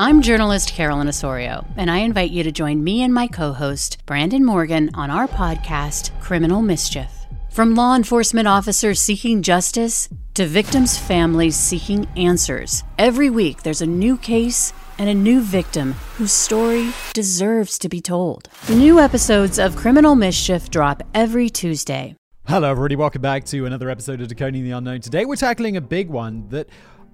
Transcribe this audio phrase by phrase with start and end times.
[0.00, 3.98] I'm journalist Carolyn Osorio, and I invite you to join me and my co host,
[4.06, 7.26] Brandon Morgan, on our podcast, Criminal Mischief.
[7.50, 13.86] From law enforcement officers seeking justice to victims' families seeking answers, every week there's a
[13.86, 18.48] new case and a new victim whose story deserves to be told.
[18.70, 22.16] New episodes of Criminal Mischief drop every Tuesday.
[22.46, 22.96] Hello, everybody.
[22.96, 25.02] Welcome back to another episode of Decoding the Unknown.
[25.02, 26.70] Today, we're tackling a big one that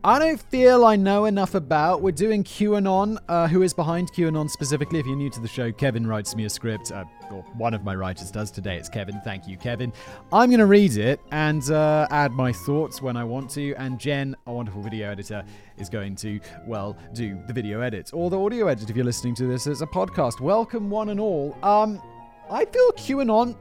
[0.07, 2.01] I don't feel I know enough about.
[2.01, 3.19] We're doing QAnon.
[3.29, 5.01] Uh, who is behind QAnon specifically?
[5.01, 7.83] If you're new to the show, Kevin writes me a script, uh, or one of
[7.83, 8.77] my writers does today.
[8.77, 9.21] It's Kevin.
[9.25, 9.93] Thank you, Kevin.
[10.33, 13.75] I'm going to read it and uh, add my thoughts when I want to.
[13.79, 15.43] And Jen, a wonderful video editor,
[15.77, 16.39] is going to,
[16.69, 19.83] well, do the video edit or the audio edit if you're listening to this as
[19.83, 20.41] a podcast.
[20.41, 21.59] Welcome, one and all.
[21.65, 22.01] Um,
[22.49, 23.57] I feel QAnon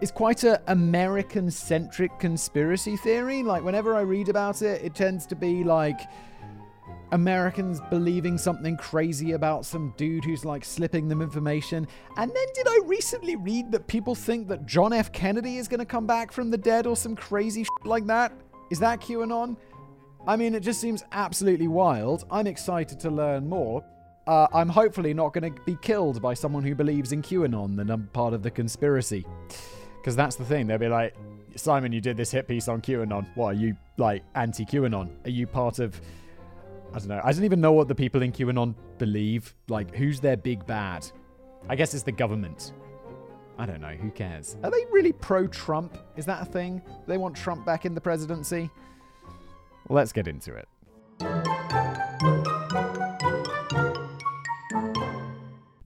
[0.00, 3.42] is quite a American centric conspiracy theory.
[3.42, 6.00] Like whenever I read about it, it tends to be like
[7.12, 11.86] Americans believing something crazy about some dude who's like slipping them information.
[12.16, 15.12] And then did I recently read that people think that John F.
[15.12, 18.32] Kennedy is going to come back from the dead or some crazy shit like that?
[18.70, 19.56] Is that QAnon?
[20.26, 22.24] I mean, it just seems absolutely wild.
[22.30, 23.84] I'm excited to learn more.
[24.26, 27.90] Uh, I'm hopefully not going to be killed by someone who believes in QAnon and
[27.90, 29.26] I'm part of the conspiracy.
[30.00, 30.66] Because that's the thing.
[30.66, 31.14] They'll be like,
[31.56, 33.26] Simon, you did this hit piece on QAnon.
[33.34, 35.10] What, are you like anti QAnon?
[35.24, 36.00] Are you part of.
[36.92, 37.20] I don't know.
[37.22, 39.54] I don't even know what the people in QAnon believe.
[39.68, 41.06] Like, who's their big bad?
[41.68, 42.72] I guess it's the government.
[43.58, 43.88] I don't know.
[43.88, 44.56] Who cares?
[44.64, 45.98] Are they really pro Trump?
[46.16, 46.82] Is that a thing?
[47.06, 48.70] They want Trump back in the presidency?
[49.88, 50.68] Let's get into it.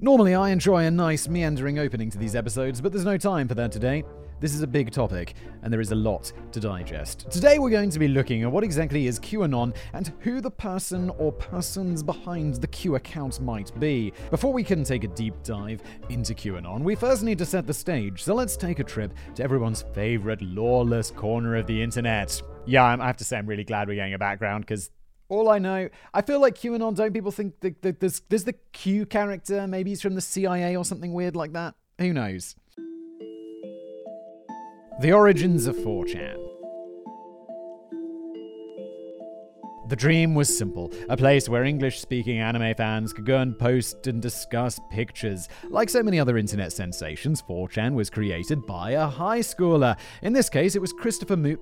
[0.05, 3.55] Normally, I enjoy a nice meandering opening to these episodes, but there's no time for
[3.55, 4.05] that today.
[4.39, 7.31] This is a big topic, and there is a lot to digest.
[7.31, 11.09] Today, we're going to be looking at what exactly is QAnon and who the person
[11.17, 14.13] or persons behind the Q account might be.
[14.31, 17.73] Before we can take a deep dive into QAnon, we first need to set the
[17.73, 22.43] stage, so let's take a trip to everyone's favorite lawless corner of the internet.
[22.67, 24.91] Yeah, I have to say, I'm really glad we're getting a background because
[25.29, 26.95] all I know, I feel like QAnon.
[26.97, 29.67] Don't people think that, there's, there's the Q character?
[29.67, 31.75] Maybe he's from the CIA or something weird like that.
[31.99, 32.57] Who knows?
[35.01, 36.54] The origins of 4chan.
[39.87, 44.07] The dream was simple a place where English speaking anime fans could go and post
[44.07, 45.47] and discuss pictures.
[45.69, 49.99] Like so many other internet sensations, 4chan was created by a high schooler.
[50.23, 51.61] In this case, it was Christopher Moot.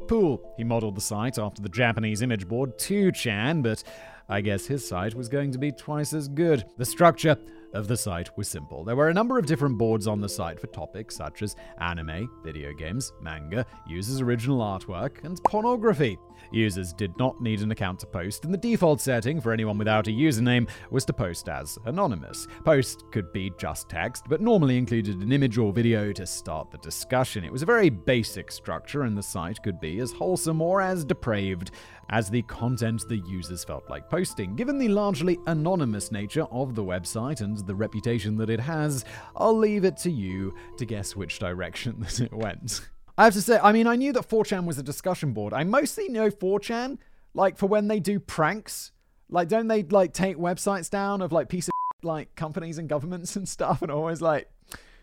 [0.56, 3.82] He modeled the site after the Japanese image board 2chan, but
[4.28, 6.64] I guess his site was going to be twice as good.
[6.76, 7.36] The structure
[7.74, 8.84] of the site was simple.
[8.84, 12.30] There were a number of different boards on the site for topics such as anime,
[12.44, 16.18] video games, manga, users' original artwork, and pornography.
[16.52, 20.06] Users did not need an account to post, and the default setting for anyone without
[20.06, 22.46] a username was to post as anonymous.
[22.64, 26.78] Post could be just text, but normally included an image or video to start the
[26.78, 27.44] discussion.
[27.44, 31.04] It was a very basic structure, and the site could be as wholesome or as
[31.04, 31.70] depraved
[32.10, 34.54] as the content the users felt like posting.
[34.54, 39.04] Given the largely anonymous nature of the website and the reputation that it has,
[39.34, 42.82] I'll leave it to you to guess which direction that it went.
[43.22, 45.52] I have to say, I mean, I knew that 4chan was a discussion board.
[45.54, 46.98] I mostly know 4chan,
[47.34, 48.90] like, for when they do pranks.
[49.30, 51.72] Like, don't they, like, take websites down of, like, piece of
[52.02, 53.80] like, companies and governments and stuff?
[53.80, 54.50] And always, like,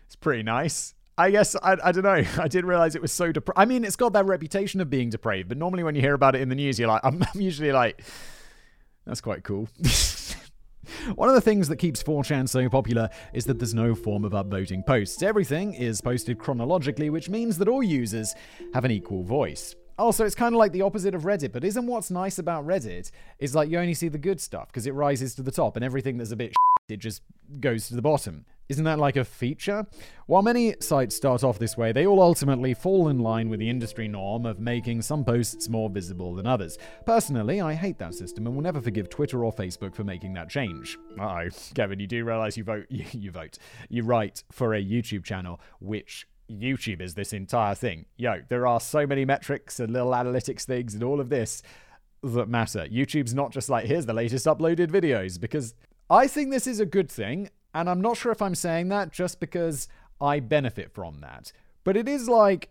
[0.04, 0.94] it's pretty nice.
[1.16, 2.22] I guess, I, I don't know.
[2.38, 3.58] I didn't realize it was so depraved.
[3.58, 6.34] I mean, it's got that reputation of being depraved, but normally when you hear about
[6.34, 8.02] it in the news, you're like, I'm, I'm usually like,
[9.06, 9.66] that's quite cool.
[11.14, 14.32] One of the things that keeps 4chan so popular is that there's no form of
[14.32, 15.22] upvoting posts.
[15.22, 18.34] Everything is posted chronologically, which means that all users
[18.74, 19.74] have an equal voice.
[19.98, 23.10] Also, it's kind of like the opposite of Reddit, but isn't what's nice about Reddit
[23.38, 25.84] is like you only see the good stuff because it rises to the top and
[25.84, 26.54] everything that's a bit
[26.88, 27.22] it just
[27.60, 28.46] goes to the bottom.
[28.70, 29.84] Isn't that like a feature?
[30.26, 33.68] While many sites start off this way, they all ultimately fall in line with the
[33.68, 36.78] industry norm of making some posts more visible than others.
[37.04, 40.48] Personally, I hate that system and will never forgive Twitter or Facebook for making that
[40.48, 40.96] change.
[41.20, 43.58] Oh, Kevin, you do realize you vote, you, you vote,
[43.88, 48.06] you write for a YouTube channel which YouTube is this entire thing.
[48.16, 51.60] Yo, there are so many metrics and little analytics things and all of this
[52.22, 52.86] that matter.
[52.86, 55.74] YouTube's not just like, here's the latest uploaded videos, because
[56.08, 57.50] I think this is a good thing.
[57.74, 59.88] And I'm not sure if I'm saying that just because
[60.20, 61.52] I benefit from that.
[61.84, 62.70] But it is like,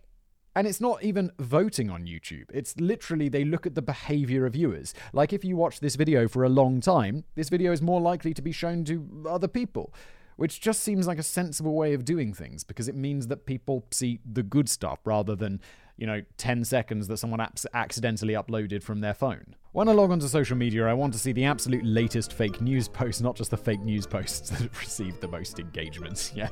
[0.55, 2.45] and it's not even voting on YouTube.
[2.53, 4.93] It's literally they look at the behavior of viewers.
[5.13, 8.33] Like if you watch this video for a long time, this video is more likely
[8.33, 9.93] to be shown to other people,
[10.35, 13.85] which just seems like a sensible way of doing things because it means that people
[13.91, 15.61] see the good stuff rather than
[15.99, 19.55] you know, 10 seconds that someone accidentally uploaded from their phone.
[19.73, 22.87] When I log onto social media, I want to see the absolute latest fake news
[22.87, 26.31] posts, not just the fake news posts that have received the most engagement.
[26.39, 26.49] Yeah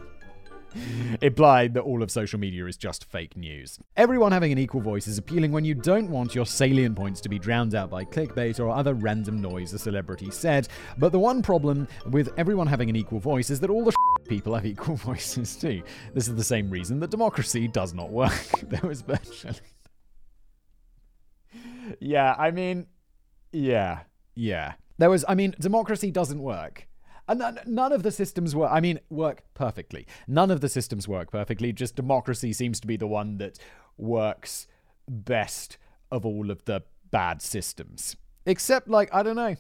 [1.22, 3.80] implied that all of social media is just fake news.
[3.96, 7.30] Everyone having an equal voice is appealing when you don't want your salient points to
[7.30, 10.68] be drowned out by clickbait or other random noise a celebrity said.
[10.98, 13.94] But the one problem with everyone having an equal voice is that all the
[14.28, 15.84] people have equal voices too.
[16.14, 18.50] This is the same reason that democracy does not work.
[18.64, 19.56] there was virtually.
[22.00, 22.88] yeah, I mean,
[23.52, 24.02] yeah,
[24.36, 24.74] yeah.
[25.00, 26.87] There was, I mean, democracy doesn't work
[27.28, 28.70] Uh, and none of the systems work.
[28.72, 30.08] I mean, work perfectly.
[30.28, 31.74] None of the systems work perfectly.
[31.74, 33.60] Just democracy seems to be the one that
[33.98, 34.68] works
[35.10, 35.78] best
[36.12, 38.16] of all of the bad systems.
[38.46, 39.56] Except, like, I don't know,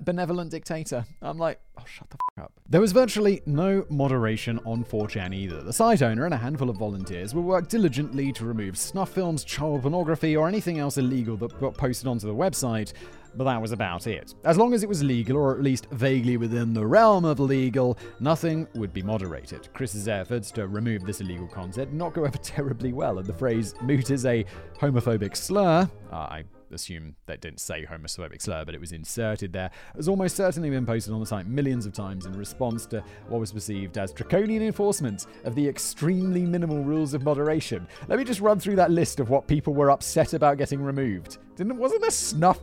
[0.00, 1.04] benevolent dictator.
[1.22, 2.52] I'm like, oh, shut the fuck up.
[2.68, 5.62] There was virtually no moderation on 4chan either.
[5.62, 9.44] The site owner and a handful of volunteers will work diligently to remove snuff films,
[9.44, 12.92] child pornography, or anything else illegal that got posted onto the website
[13.36, 14.34] but that was about it.
[14.44, 17.98] As long as it was legal, or at least vaguely within the realm of legal,
[18.20, 19.68] nothing would be moderated.
[19.72, 23.34] Chris's efforts to remove this illegal content did not go over terribly well, and the
[23.34, 24.44] phrase moot is a
[24.78, 25.88] homophobic slur.
[26.10, 26.44] Uh, I
[26.76, 30.86] assume they didn't say homophobic slur, but it was inserted there, has almost certainly been
[30.86, 34.62] posted on the site millions of times in response to what was perceived as draconian
[34.62, 37.88] enforcement of the extremely minimal rules of moderation.
[38.06, 41.38] Let me just run through that list of what people were upset about getting removed.
[41.56, 42.60] Didn't wasn't there snuff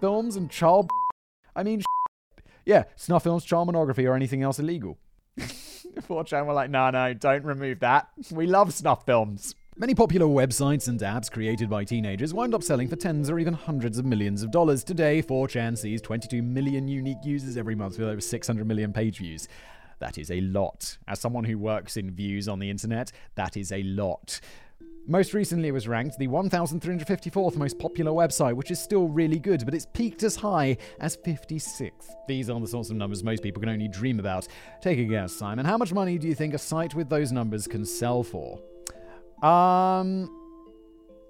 [0.00, 0.90] films and child?
[1.56, 1.82] I mean,
[2.66, 4.98] yeah, snuff films, child pornography, or anything else illegal.
[5.38, 8.08] 4chan were like, no, no, don't remove that.
[8.30, 9.54] We love snuff films.
[9.74, 13.54] Many popular websites and apps created by teenagers wind up selling for tens or even
[13.54, 14.84] hundreds of millions of dollars.
[14.84, 19.48] Today, 4chan sees 22 million unique users every month with over 600 million page views.
[19.98, 20.98] That is a lot.
[21.08, 24.40] As someone who works in views on the internet, that is a lot.
[25.06, 29.64] Most recently, it was ranked the 1,354th most popular website, which is still really good,
[29.64, 32.10] but it's peaked as high as 56th.
[32.28, 34.46] These are the sorts of numbers most people can only dream about.
[34.82, 35.64] Take a guess, Simon.
[35.64, 38.60] How much money do you think a site with those numbers can sell for?
[39.42, 40.30] Um.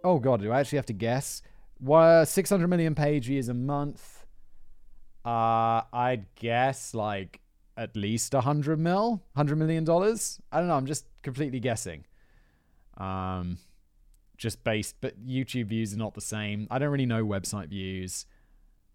[0.05, 1.43] Oh god, do I actually have to guess?
[1.79, 4.27] What 600 million page views a month?
[5.25, 7.41] Uh, I'd guess like
[7.77, 10.41] at least a 100 mil, 100 million dollars.
[10.51, 10.77] I don't know.
[10.77, 12.05] I'm just completely guessing.
[12.99, 13.59] Um,
[14.37, 16.67] just based, but YouTube views are not the same.
[16.71, 18.27] I don't really know website views.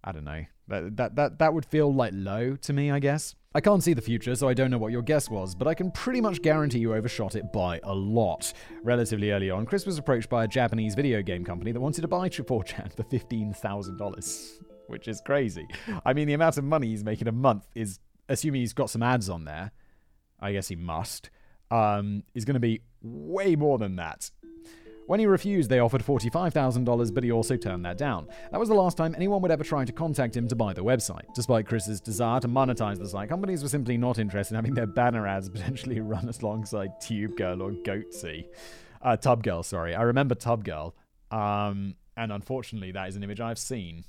[0.03, 0.45] I don't know.
[0.67, 3.35] That that that that would feel like low to me, I guess.
[3.55, 5.73] I can't see the future, so I don't know what your guess was, but I
[5.73, 8.53] can pretty much guarantee you overshot it by a lot.
[8.83, 12.07] Relatively early on, Chris was approached by a Japanese video game company that wanted to
[12.07, 14.49] buy 4chan for $15,000,
[14.87, 15.67] which is crazy.
[16.05, 17.99] I mean, the amount of money he's making a month is,
[18.29, 19.71] assuming he's got some ads on there,
[20.39, 21.31] I guess he must,
[21.71, 24.29] um, is going to be way more than that.
[25.07, 28.27] When he refused, they offered $45,000, but he also turned that down.
[28.51, 30.83] That was the last time anyone would ever try to contact him to buy the
[30.83, 31.33] website.
[31.33, 34.85] Despite Chris's desire to monetize the site, companies were simply not interested in having their
[34.85, 38.47] banner ads potentially run alongside Tube Girl or Goatse.
[39.01, 39.95] Uh, Tub Girl, sorry.
[39.95, 40.93] I remember Tub Girl.
[41.31, 44.03] Um, and unfortunately, that is an image I've seen.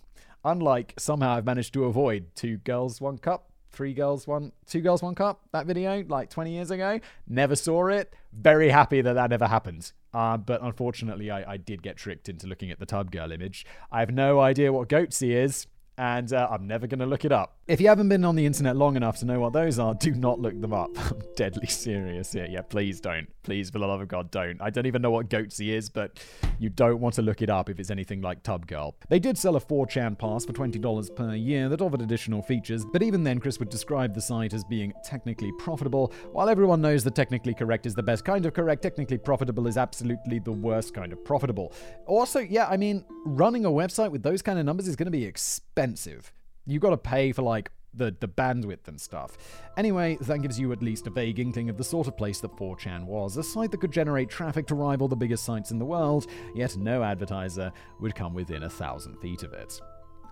[0.45, 5.03] Unlike somehow I've managed to avoid two girls, one cup, three girls, one, two girls,
[5.03, 6.99] one cup, that video like 20 years ago.
[7.29, 8.13] Never saw it.
[8.33, 9.93] Very happy that that never happened.
[10.13, 13.65] Uh, but unfortunately, I, I, did get tricked into looking at the tub girl image.
[13.93, 17.31] I have no idea what Goatse is, and uh, I'm never going to look it
[17.31, 17.58] up.
[17.69, 20.13] If you haven't been on the internet long enough to know what those are, do
[20.13, 20.89] not look them up.
[20.97, 22.47] I'm deadly serious here.
[22.49, 23.29] Yeah, please don't.
[23.43, 24.59] Please, for the love of God, don't.
[24.63, 26.19] I don't even know what Goatse is, but
[26.59, 28.97] you don't want to look it up if it's anything like Tub Girl.
[29.11, 33.03] They did sell a 4chan pass for $20 per year that offered additional features, but
[33.03, 36.11] even then, Chris would describe the site as being technically profitable.
[36.33, 39.77] While everyone knows that technically correct is the best kind of correct, technically profitable is
[39.77, 41.75] absolutely the worst kind of profitable.
[42.07, 45.11] Also, yeah, I mean, running a website with those kind of numbers is going to
[45.11, 46.33] be expensive
[46.69, 49.37] you got to pay for like the, the bandwidth and stuff.
[49.77, 52.57] Anyway, that gives you at least a vague inkling of the sort of place that
[52.57, 55.85] 4chan was a site that could generate traffic to rival the biggest sites in the
[55.85, 59.81] world, yet no advertiser would come within a thousand feet of it.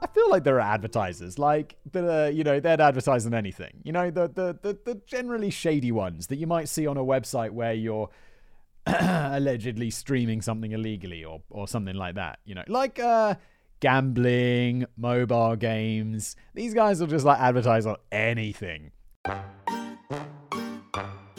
[0.03, 3.81] I feel like there are advertisers, like that are, you know, they'd advertise on anything.
[3.83, 7.05] You know, the, the, the, the generally shady ones that you might see on a
[7.05, 8.11] website where you're
[8.87, 12.41] allegedly streaming something illegally or, or something like that.
[12.45, 13.37] You know, like, uh,
[13.81, 16.37] gambling, mobile games.
[16.55, 18.93] These guys will just like advertise on anything.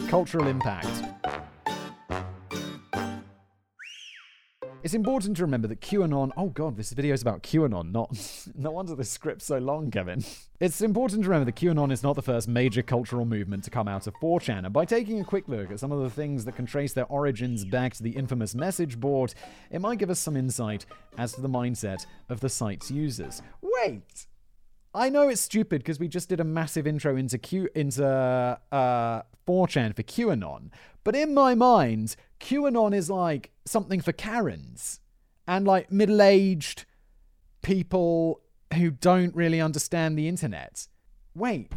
[0.08, 1.04] Cultural impact.
[4.84, 6.32] It's important to remember that QAnon.
[6.38, 8.16] Oh god, this video is about QAnon, not.
[8.56, 10.24] no wonder the script's so long, Kevin.
[10.60, 13.88] It's important to remember that QAnon is not the first major cultural movement to come
[13.88, 16.56] out of 4chan, and by taking a quick look at some of the things that
[16.56, 19.34] can trace their origins back to the infamous message board,
[19.72, 20.86] it might give us some insight
[21.18, 23.42] as to the mindset of the site's users.
[23.62, 24.28] Wait!
[24.94, 29.22] I know it's stupid because we just did a massive intro into Q into uh,
[29.48, 30.70] 4chan for QAnon,
[31.04, 35.00] but in my mind, QAnon is like something for Karens
[35.48, 36.86] and like middle-aged
[37.62, 38.42] people
[38.74, 40.88] who don't really understand the internet.
[41.34, 41.72] Wait,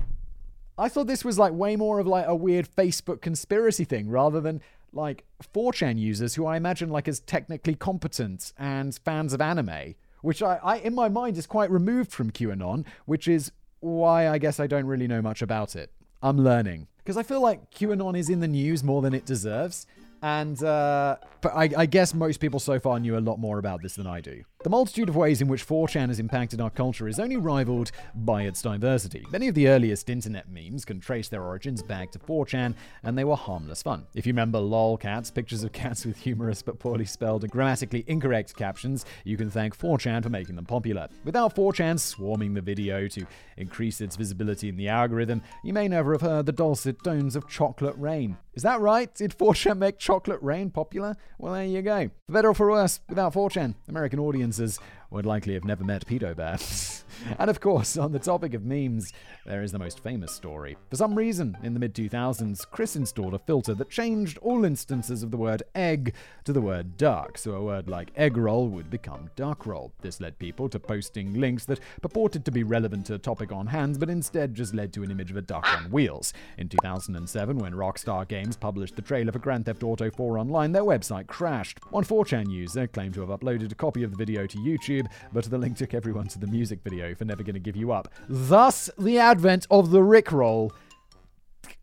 [0.76, 4.40] I thought this was like way more of like a weird Facebook conspiracy thing rather
[4.40, 4.60] than
[4.92, 5.24] like
[5.54, 10.58] 4chan users who I imagine like as technically competent and fans of anime which I,
[10.62, 14.66] I, in my mind, is quite removed from QAnon, which is why I guess I
[14.66, 15.90] don't really know much about it.
[16.22, 16.88] I'm learning.
[16.98, 19.86] Because I feel like QAnon is in the news more than it deserves.
[20.22, 23.82] And, uh, but I, I guess most people so far knew a lot more about
[23.82, 24.44] this than I do.
[24.62, 28.42] The multitude of ways in which 4chan has impacted our culture is only rivaled by
[28.42, 29.24] its diversity.
[29.32, 33.24] Many of the earliest internet memes can trace their origins back to 4chan, and they
[33.24, 34.06] were harmless fun.
[34.14, 38.04] If you remember lol cats, pictures of cats with humorous but poorly spelled and grammatically
[38.06, 41.08] incorrect captions, you can thank 4chan for making them popular.
[41.24, 43.26] Without 4chan swarming the video to
[43.56, 47.48] increase its visibility in the algorithm, you may never have heard the dulcet tones of
[47.48, 48.36] Chocolate Rain.
[48.52, 49.14] Is that right?
[49.14, 51.16] Did 4chan make Chocolate Rain popular?
[51.38, 52.10] Well, there you go.
[52.26, 54.18] For better or for worse, without 4chan, American
[54.50, 54.80] audiences
[55.10, 56.58] would likely have never met Pedo Bear.
[57.38, 59.12] and of course, on the topic of memes,
[59.44, 60.76] there is the most famous story.
[60.88, 65.22] For some reason, in the mid 2000s, Chris installed a filter that changed all instances
[65.22, 66.14] of the word egg
[66.44, 69.92] to the word duck, so a word like egg roll would become duck roll.
[70.00, 73.66] This led people to posting links that purported to be relevant to a topic on
[73.66, 76.32] hand, but instead just led to an image of a duck on wheels.
[76.58, 80.84] In 2007, when Rockstar Games published the trailer for Grand Theft Auto 4 Online, their
[80.84, 81.80] website crashed.
[81.90, 85.10] One 4chan user claimed to have uploaded a copy of the video to YouTube YouTube,
[85.32, 88.08] but the link took everyone to the music video for Never Gonna Give You Up.
[88.28, 90.72] Thus, the advent of the Rickroll.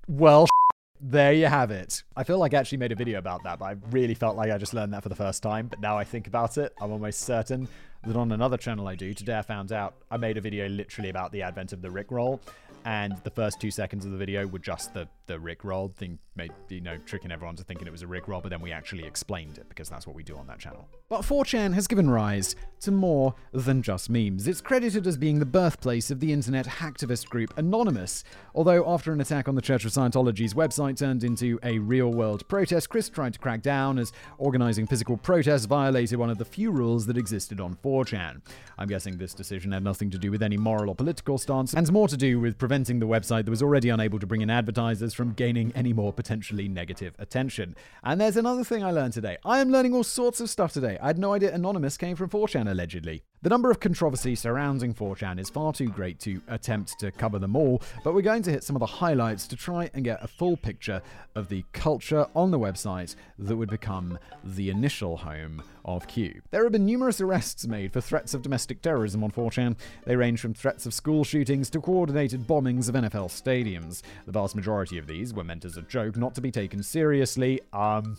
[0.07, 0.47] Well,
[1.01, 2.03] there you have it.
[2.15, 4.51] I feel like I actually made a video about that, but I really felt like
[4.51, 5.67] I just learned that for the first time.
[5.67, 7.67] But now I think about it, I'm almost certain
[8.05, 11.09] that on another channel I do, today I found out I made a video literally
[11.09, 12.39] about the advent of the Rickroll,
[12.85, 16.51] and the first two seconds of the video were just the the Rickroll thing, made
[16.69, 19.57] you know tricking everyone to thinking it was a Rickroll, but then we actually explained
[19.57, 20.87] it because that's what we do on that channel.
[21.09, 24.47] But 4chan has given rise to more than just memes.
[24.47, 28.23] It's credited as being the birthplace of the internet hacktivist group Anonymous.
[28.55, 32.89] Although after an attack on the Church of Scientology's website turned into a real-world protest,
[32.89, 37.05] Chris tried to crack down as organizing physical protests violated one of the few rules
[37.05, 38.41] that existed on 4chan.
[38.77, 41.89] I'm guessing this decision had nothing to do with any moral or political stance, and
[41.91, 45.13] more to do with preventing the website that was already unable to bring in advertisers
[45.13, 47.75] from gaining any more potentially negative attention.
[48.03, 49.37] And there's another thing I learned today.
[49.45, 50.97] I am learning all sorts of stuff today.
[51.01, 53.23] I had no idea Anonymous came from 4chan allegedly.
[53.47, 57.55] The number of controversies surrounding 4chan is far too great to attempt to cover them
[57.55, 60.27] all, but we're going to hit some of the highlights to try and get a
[60.27, 61.01] full picture
[61.33, 66.41] of the culture on the website that would become the initial home of Q.
[66.51, 69.77] There have been numerous arrests made for threats of domestic terrorism on 4chan.
[70.03, 74.01] They range from threats of school shootings to coordinated bombings of NFL stadiums.
[74.25, 77.61] The vast majority of these were meant as a joke, not to be taken seriously.
[77.71, 78.17] Um,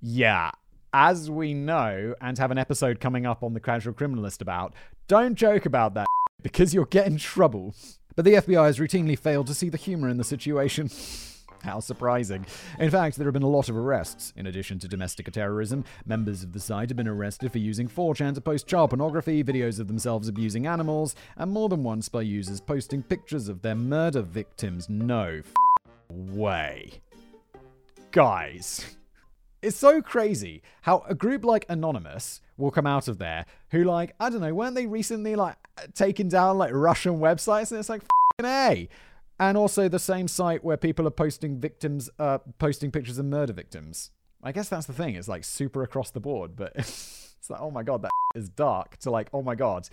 [0.00, 0.52] yeah,
[0.92, 4.74] as we know and have an episode coming up on the Casual Criminalist about,
[5.08, 6.06] don't joke about that
[6.42, 7.74] because you'll get in trouble.
[8.16, 10.90] But the FBI has routinely failed to see the humor in the situation.
[11.62, 12.46] How surprising.
[12.78, 14.32] In fact, there have been a lot of arrests.
[14.34, 18.34] In addition to domestic terrorism, members of the site have been arrested for using 4chan
[18.34, 22.60] to post child pornography, videos of themselves abusing animals, and more than once by users
[22.60, 24.88] posting pictures of their murder victims.
[24.88, 25.42] No
[26.08, 27.02] way.
[28.10, 28.96] Guys.
[29.62, 34.14] It's so crazy how a group like Anonymous will come out of there who, like,
[34.18, 35.56] I don't know, weren't they recently, like,
[35.94, 37.70] taking down, like, Russian websites?
[37.70, 38.02] And it's like,
[38.42, 38.88] A.
[39.38, 43.52] And also the same site where people are posting victims, uh, posting pictures of murder
[43.52, 44.10] victims.
[44.42, 45.14] I guess that's the thing.
[45.14, 48.96] It's, like, super across the board, but it's like, oh my god, that is dark,
[48.98, 49.88] to, like, oh my god,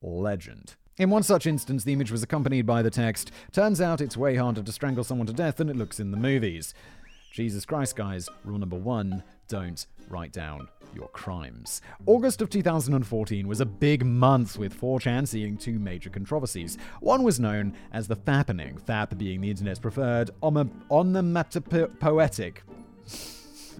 [0.00, 0.76] legend.
[0.96, 4.36] In one such instance, the image was accompanied by the text, Turns out it's way
[4.36, 6.74] harder to strangle someone to death than it looks in the movies.
[7.30, 11.80] Jesus Christ, guys, rule number one don't write down your crimes.
[12.06, 16.76] August of 2014 was a big month with 4chan seeing two major controversies.
[16.98, 22.64] One was known as the Fappening, Fap being the internet's preferred onomatopoetic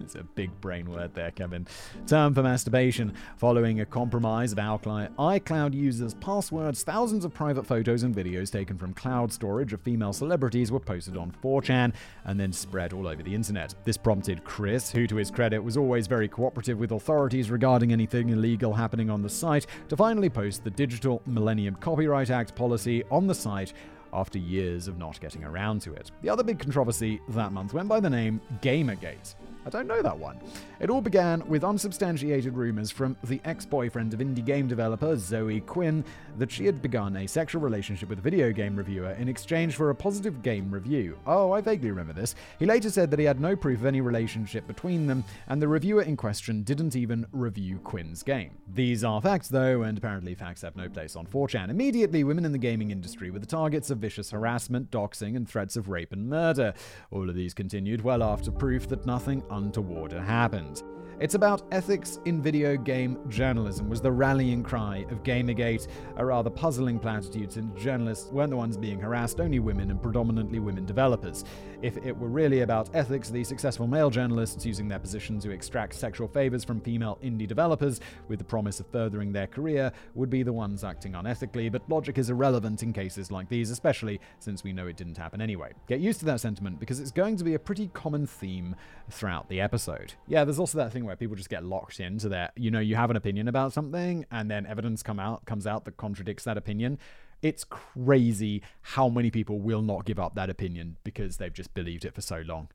[0.01, 1.67] it's a big brain word there, Kevin.
[2.07, 3.13] Term for masturbation.
[3.37, 8.51] Following a compromise of our client iCloud users' passwords, thousands of private photos and videos
[8.51, 11.93] taken from cloud storage of female celebrities were posted on 4chan
[12.25, 13.75] and then spread all over the internet.
[13.83, 18.29] This prompted Chris, who to his credit was always very cooperative with authorities regarding anything
[18.29, 23.27] illegal happening on the site, to finally post the Digital Millennium Copyright Act policy on
[23.27, 23.73] the site
[24.13, 26.11] after years of not getting around to it.
[26.21, 29.35] The other big controversy that month went by the name Gamergate.
[29.65, 30.39] I don't know that one.
[30.79, 35.61] It all began with unsubstantiated rumors from the ex boyfriend of indie game developer Zoe
[35.61, 36.03] Quinn
[36.39, 39.91] that she had begun a sexual relationship with a video game reviewer in exchange for
[39.91, 41.17] a positive game review.
[41.27, 42.33] Oh, I vaguely remember this.
[42.57, 45.67] He later said that he had no proof of any relationship between them, and the
[45.67, 48.57] reviewer in question didn't even review Quinn's game.
[48.73, 51.69] These are facts, though, and apparently facts have no place on 4chan.
[51.69, 55.75] Immediately, women in the gaming industry were the targets of vicious harassment, doxing, and threats
[55.75, 56.73] of rape and murder.
[57.11, 60.83] All of these continued well after proof that nothing untoward had happened.
[61.21, 66.49] It's about ethics in video game journalism was the rallying cry of Gamergate, a rather
[66.49, 71.45] puzzling platitude since journalists weren't the ones being harassed, only women and predominantly women developers.
[71.83, 75.93] If it were really about ethics, the successful male journalists using their position to extract
[75.93, 80.41] sexual favors from female indie developers with the promise of furthering their career would be
[80.41, 84.73] the ones acting unethically, but logic is irrelevant in cases like these, especially since we
[84.73, 85.71] know it didn't happen anyway.
[85.87, 88.75] Get used to that sentiment because it's going to be a pretty common theme
[89.11, 90.13] throughout the episode.
[90.27, 92.95] Yeah, there's also that thing where people just get locked into that, you know, you
[92.95, 96.57] have an opinion about something and then evidence come out comes out that contradicts that
[96.57, 96.97] opinion.
[97.41, 102.05] It's crazy how many people will not give up that opinion because they've just believed
[102.05, 102.69] it for so long.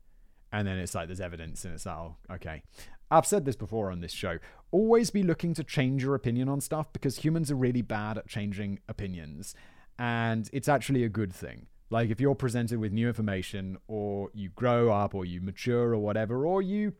[0.51, 2.63] And then it's like there's evidence and it's like, oh, okay.
[3.09, 4.39] I've said this before on this show.
[4.71, 8.27] Always be looking to change your opinion on stuff because humans are really bad at
[8.27, 9.55] changing opinions.
[9.97, 11.67] And it's actually a good thing.
[11.89, 15.99] Like if you're presented with new information or you grow up or you mature or
[15.99, 16.93] whatever, or you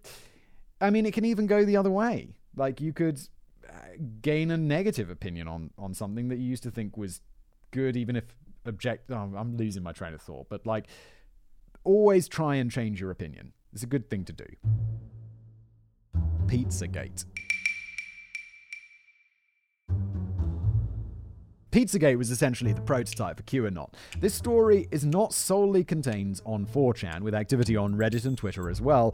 [0.79, 2.35] I mean, it can even go the other way.
[2.55, 3.19] Like you could
[3.67, 3.71] uh,
[4.21, 7.21] gain a negative opinion on on something that you used to think was
[7.71, 8.25] good, even if
[8.65, 9.11] object.
[9.11, 10.87] Oh, I'm losing my train of thought, but like,
[11.83, 13.53] always try and change your opinion.
[13.73, 14.45] It's a good thing to do.
[16.45, 17.25] Pizzagate.
[21.71, 23.93] Pizzagate was essentially the prototype for QAnon.
[24.19, 28.81] This story is not solely contained on 4chan, with activity on Reddit and Twitter as
[28.81, 29.13] well,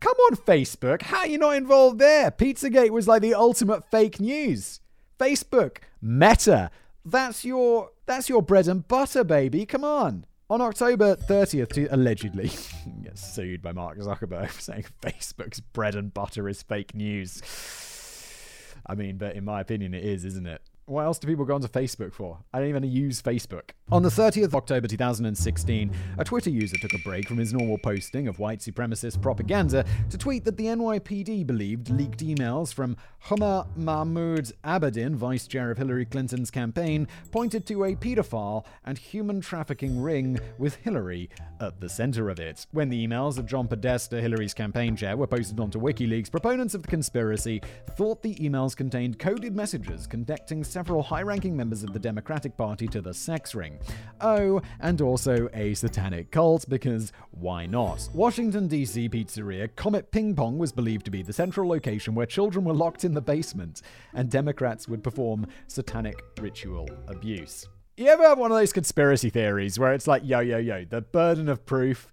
[0.00, 1.02] Come on, Facebook.
[1.02, 2.30] How are you not involved there?
[2.30, 4.80] Pizzagate was like the ultimate fake news.
[5.18, 6.70] Facebook, Meta.
[7.04, 9.66] That's your that's your bread and butter, baby.
[9.66, 10.26] Come on.
[10.50, 12.50] On October 30th, to, allegedly,
[13.02, 17.40] get sued by Mark Zuckerberg for saying Facebook's bread and butter is fake news.
[18.86, 20.60] I mean, but in my opinion, it is, isn't it?
[20.86, 22.38] What else do people go onto Facebook for?
[22.52, 23.70] I don't even use Facebook.
[23.90, 27.78] On the 30th of October 2016, a Twitter user took a break from his normal
[27.78, 33.66] posting of white supremacist propaganda to tweet that the NYPD believed leaked emails from Huma
[33.76, 40.02] Mahmoud Abedin, vice chair of Hillary Clinton's campaign, pointed to a pedophile and human trafficking
[40.02, 42.66] ring with Hillary at the center of it.
[42.72, 46.82] When the emails of John Podesta, Hillary's campaign chair, were posted onto WikiLeaks, proponents of
[46.82, 52.00] the conspiracy thought the emails contained coded messages connecting several high ranking members of the
[52.00, 53.78] Democratic Party to the sex ring.
[54.20, 58.08] Oh, and also a satanic cult, because why not?
[58.12, 59.08] Washington, D.C.
[59.08, 63.04] pizzeria Comet Ping Pong was believed to be the central location where children were locked
[63.04, 63.82] in the basement,
[64.14, 67.68] and Democrats would perform satanic ritual abuse.
[67.96, 71.02] You ever have one of those conspiracy theories where it's like, yo, yo, yo, the
[71.02, 72.10] burden of proof?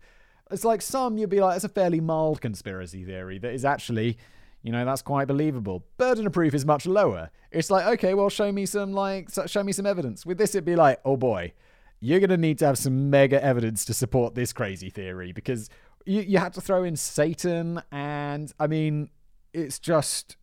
[0.52, 4.19] It's like some you'd be like, it's a fairly mild conspiracy theory that is actually
[4.63, 5.84] you know, that's quite believable.
[5.97, 7.30] Burden of proof is much lower.
[7.52, 10.26] It's like, okay, well, show me some, like, show me some evidence.
[10.26, 11.54] With this, it'd be like, oh boy,
[12.00, 15.69] you're going to need to have some mega evidence to support this crazy theory because
[16.06, 17.82] you, you had to throw in Satan.
[17.91, 19.10] And I mean,
[19.54, 20.38] it's just,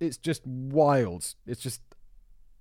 [0.00, 1.34] it's just wild.
[1.46, 1.80] It's just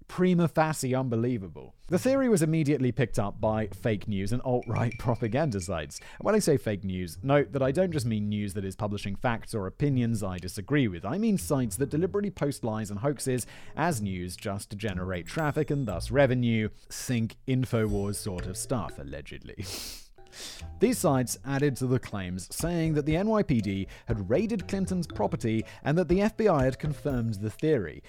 [0.08, 1.76] prima facie unbelievable.
[1.88, 6.00] The theory was immediately picked up by fake news and alt right propaganda sites.
[6.00, 8.76] And when I say fake news, note that I don't just mean news that is
[8.76, 11.06] publishing facts or opinions I disagree with.
[11.06, 15.72] I mean sites that deliberately post lies and hoaxes as news just to generate traffic
[15.72, 16.70] and thus revenue.
[16.90, 19.66] Think InfoWars sort of stuff, allegedly.
[20.80, 25.98] These sites added to the claims, saying that the NYPD had raided Clinton's property and
[25.98, 28.04] that the FBI had confirmed the theory.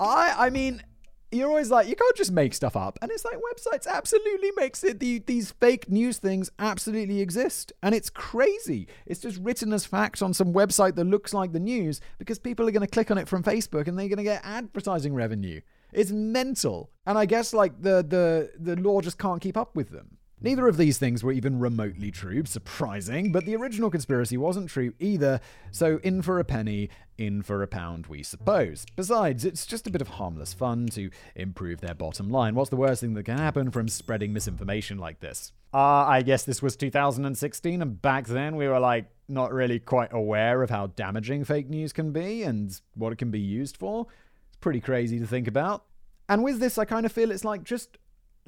[0.00, 0.82] I, I mean,
[1.30, 2.98] you're always like, you can't just make stuff up.
[3.02, 7.72] And it's like websites absolutely makes it the, these fake news things absolutely exist.
[7.82, 8.88] And it's crazy.
[9.06, 12.66] It's just written as fact on some website that looks like the news because people
[12.68, 15.60] are going to click on it from Facebook and they're going to get advertising revenue.
[15.92, 16.90] It's mental.
[17.06, 20.17] And I guess like the the the law just can't keep up with them.
[20.40, 24.92] Neither of these things were even remotely true, surprising, but the original conspiracy wasn't true
[25.00, 25.40] either,
[25.72, 28.86] so in for a penny, in for a pound, we suppose.
[28.94, 32.54] Besides, it's just a bit of harmless fun to improve their bottom line.
[32.54, 35.52] What's the worst thing that can happen from spreading misinformation like this?
[35.74, 40.12] Uh, I guess this was 2016, and back then we were like not really quite
[40.12, 44.06] aware of how damaging fake news can be and what it can be used for.
[44.46, 45.84] It's pretty crazy to think about.
[46.28, 47.98] And with this, I kind of feel it's like just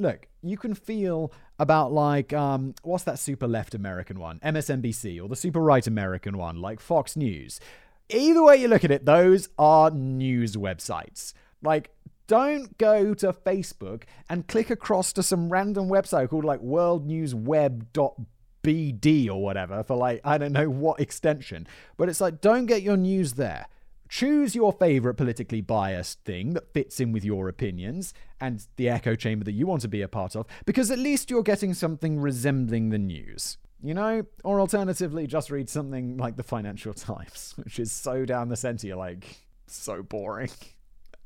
[0.00, 5.28] look, you can feel about like um, what's that super left American one, MSNBC, or
[5.28, 7.60] the super right American one, like Fox News.
[8.08, 11.34] Either way you look at it, those are news websites.
[11.62, 11.90] Like,
[12.26, 19.42] don't go to Facebook and click across to some random website called like worldnewsweb.bd or
[19.42, 21.66] whatever for like I don't know what extension.
[21.96, 23.66] But it's like don't get your news there.
[24.10, 29.14] Choose your favorite politically biased thing that fits in with your opinions and the echo
[29.14, 32.18] chamber that you want to be a part of, because at least you're getting something
[32.18, 33.56] resembling the news.
[33.80, 34.24] You know?
[34.42, 38.88] Or alternatively, just read something like the Financial Times, which is so down the center,
[38.88, 39.24] you're like,
[39.68, 40.50] so boring.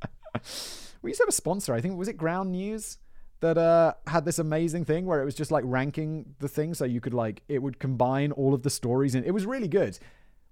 [1.01, 2.99] we used to have a sponsor, I think, was it Ground News?
[3.41, 6.85] That uh, had this amazing thing where it was just like ranking the thing so
[6.85, 9.99] you could like, it would combine all of the stories and it was really good.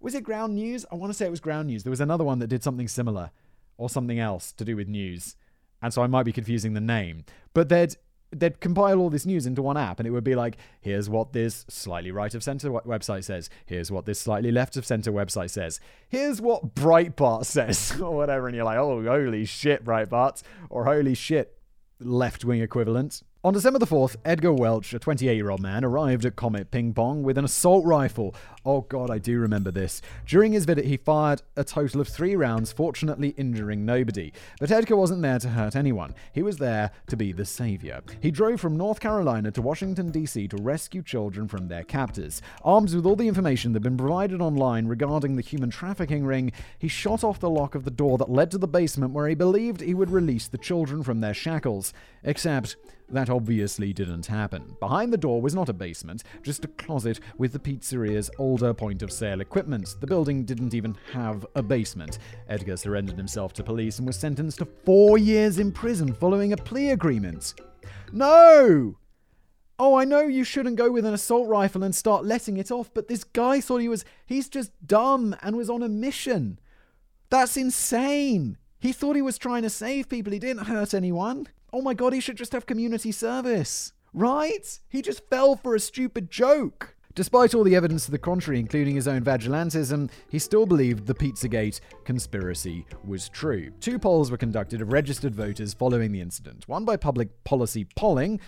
[0.02, 0.84] Was it Ground News?
[0.90, 1.84] I want to say it was Ground News.
[1.84, 3.30] There was another one that did something similar
[3.76, 5.36] or something else to do with news.
[5.80, 7.24] And so I might be confusing the name.
[7.54, 7.96] But they'd
[8.34, 11.34] they'd compile all this news into one app and it would be like here's what
[11.34, 15.50] this slightly right of center website says here's what this slightly left of center website
[15.50, 20.86] says here's what breitbart says or whatever and you're like oh holy shit breitbart or
[20.86, 21.58] holy shit
[22.00, 26.24] left wing equivalent on December the 4th, Edgar Welch, a 28 year old man, arrived
[26.24, 28.36] at Comet Ping Pong with an assault rifle.
[28.64, 30.00] Oh god, I do remember this.
[30.26, 34.32] During his visit, he fired a total of three rounds, fortunately injuring nobody.
[34.60, 38.00] But Edgar wasn't there to hurt anyone, he was there to be the savior.
[38.20, 40.46] He drove from North Carolina to Washington, D.C.
[40.46, 42.42] to rescue children from their captors.
[42.64, 46.52] Armed with all the information that had been provided online regarding the human trafficking ring,
[46.78, 49.34] he shot off the lock of the door that led to the basement where he
[49.34, 51.92] believed he would release the children from their shackles.
[52.22, 52.76] Except,
[53.12, 54.76] that obviously didn't happen.
[54.80, 59.02] Behind the door was not a basement, just a closet with the pizzeria's older point
[59.02, 59.96] of sale equipment.
[60.00, 62.18] The building didn't even have a basement.
[62.48, 66.56] Edgar surrendered himself to police and was sentenced to four years in prison following a
[66.56, 67.54] plea agreement.
[68.12, 68.96] No!
[69.78, 72.92] Oh, I know you shouldn't go with an assault rifle and start letting it off,
[72.94, 74.04] but this guy thought he was.
[74.26, 76.58] He's just dumb and was on a mission.
[77.30, 78.58] That's insane.
[78.78, 82.12] He thought he was trying to save people, he didn't hurt anyone oh my god,
[82.12, 83.92] he should just have community service.
[84.12, 84.78] Right?
[84.88, 86.96] He just fell for a stupid joke.
[87.14, 91.14] Despite all the evidence to the contrary, including his own vigilantism, he still believed the
[91.14, 93.70] Pizzagate conspiracy was true.
[93.80, 98.40] Two polls were conducted of registered voters following the incident one by public policy polling.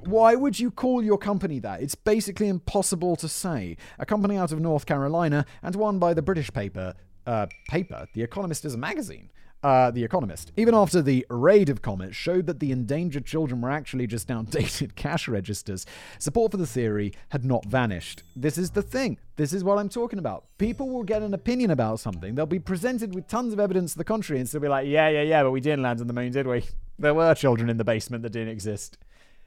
[0.00, 1.82] Why would you call your company that?
[1.82, 3.76] It's basically impossible to say.
[3.98, 6.94] A company out of North Carolina, and one by the British paper,
[7.26, 9.28] uh, paper, The Economist is a magazine
[9.66, 10.52] uh, The Economist.
[10.56, 14.94] Even after the raid of Comet showed that the endangered children were actually just outdated
[14.94, 15.84] cash registers,
[16.20, 18.22] support for the theory had not vanished.
[18.36, 19.18] This is the thing.
[19.34, 20.44] This is what I'm talking about.
[20.58, 22.36] People will get an opinion about something.
[22.36, 25.08] They'll be presented with tons of evidence to the contrary and still be like, yeah,
[25.08, 26.62] yeah, yeah, but we didn't land on the moon, did we?
[26.96, 28.98] There were children in the basement that didn't exist.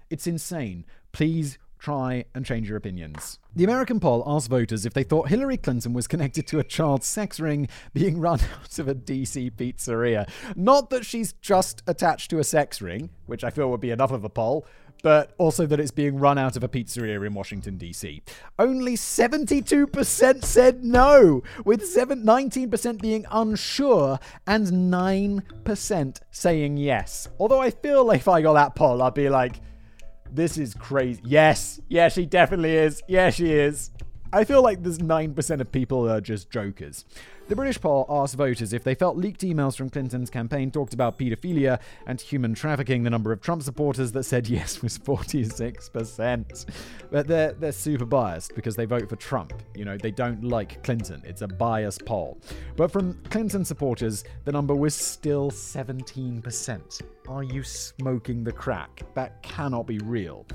[0.10, 0.86] It's insane.
[1.14, 3.40] Please try and change your opinions.
[3.56, 7.04] The American poll asked voters if they thought Hillary Clinton was connected to a child
[7.04, 10.30] sex ring being run out of a DC pizzeria.
[10.56, 14.12] Not that she's just attached to a sex ring, which I feel would be enough
[14.12, 14.68] of a poll,
[15.02, 18.22] but also that it's being run out of a pizzeria in Washington, D.C.
[18.58, 27.30] Only 72% said no, with 7, 19% being unsure and 9% saying yes.
[27.40, 29.62] Although I feel like if I got that poll, I'd be like,
[30.32, 31.22] this is crazy.
[31.24, 31.80] Yes.
[31.88, 33.02] Yeah, she definitely is.
[33.08, 33.92] Yeah, she is.
[34.32, 37.06] I feel like there's 9% of people are just jokers.
[37.50, 41.18] The British poll asked voters if they felt leaked emails from Clinton's campaign talked about
[41.18, 43.02] paedophilia and human trafficking.
[43.02, 46.66] The number of Trump supporters that said yes was 46%.
[47.10, 49.64] But they're, they're super biased because they vote for Trump.
[49.74, 51.24] You know, they don't like Clinton.
[51.26, 52.40] It's a biased poll.
[52.76, 57.02] But from Clinton supporters, the number was still 17%.
[57.28, 59.02] Are you smoking the crack?
[59.16, 60.46] That cannot be real.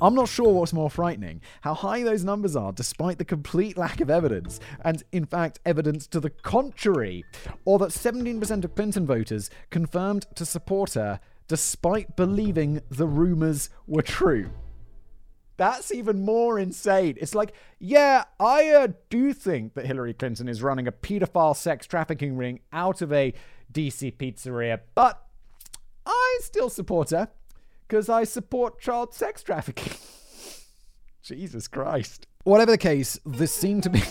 [0.00, 4.00] I'm not sure what's more frightening how high those numbers are, despite the complete lack
[4.00, 7.24] of evidence, and in fact, evidence to the contrary,
[7.64, 14.02] or that 17% of Clinton voters confirmed to support her despite believing the rumors were
[14.02, 14.50] true.
[15.56, 17.16] That's even more insane.
[17.20, 21.86] It's like, yeah, I uh, do think that Hillary Clinton is running a pedophile sex
[21.86, 23.34] trafficking ring out of a
[23.72, 25.24] DC pizzeria, but
[26.04, 27.28] I still support her
[27.88, 29.92] because I support child sex trafficking.
[31.22, 32.26] Jesus Christ.
[32.44, 34.02] Whatever the case, this seemed to be.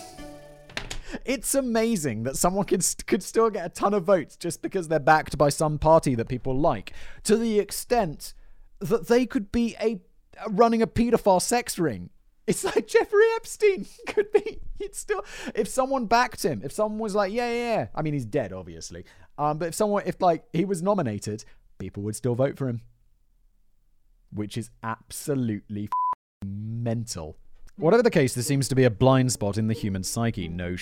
[1.25, 4.99] it's amazing that someone could, could still get a ton of votes just because they're
[4.99, 8.33] backed by some party that people like, to the extent
[8.79, 9.99] that they could be a
[10.49, 12.09] running a pedophile sex ring.
[12.45, 14.59] It's like Jeffrey Epstein could be.
[14.79, 15.23] He'd still,
[15.55, 17.88] if someone backed him, if someone was like, yeah, yeah, yeah.
[17.95, 19.05] I mean, he's dead, obviously.
[19.38, 21.45] Um, but if someone, if like he was nominated,
[21.77, 22.81] people would still vote for him,
[24.34, 25.89] which is absolutely
[26.46, 27.38] mental.
[27.76, 30.48] Whatever the case, there seems to be a blind spot in the human psyche.
[30.48, 30.76] No.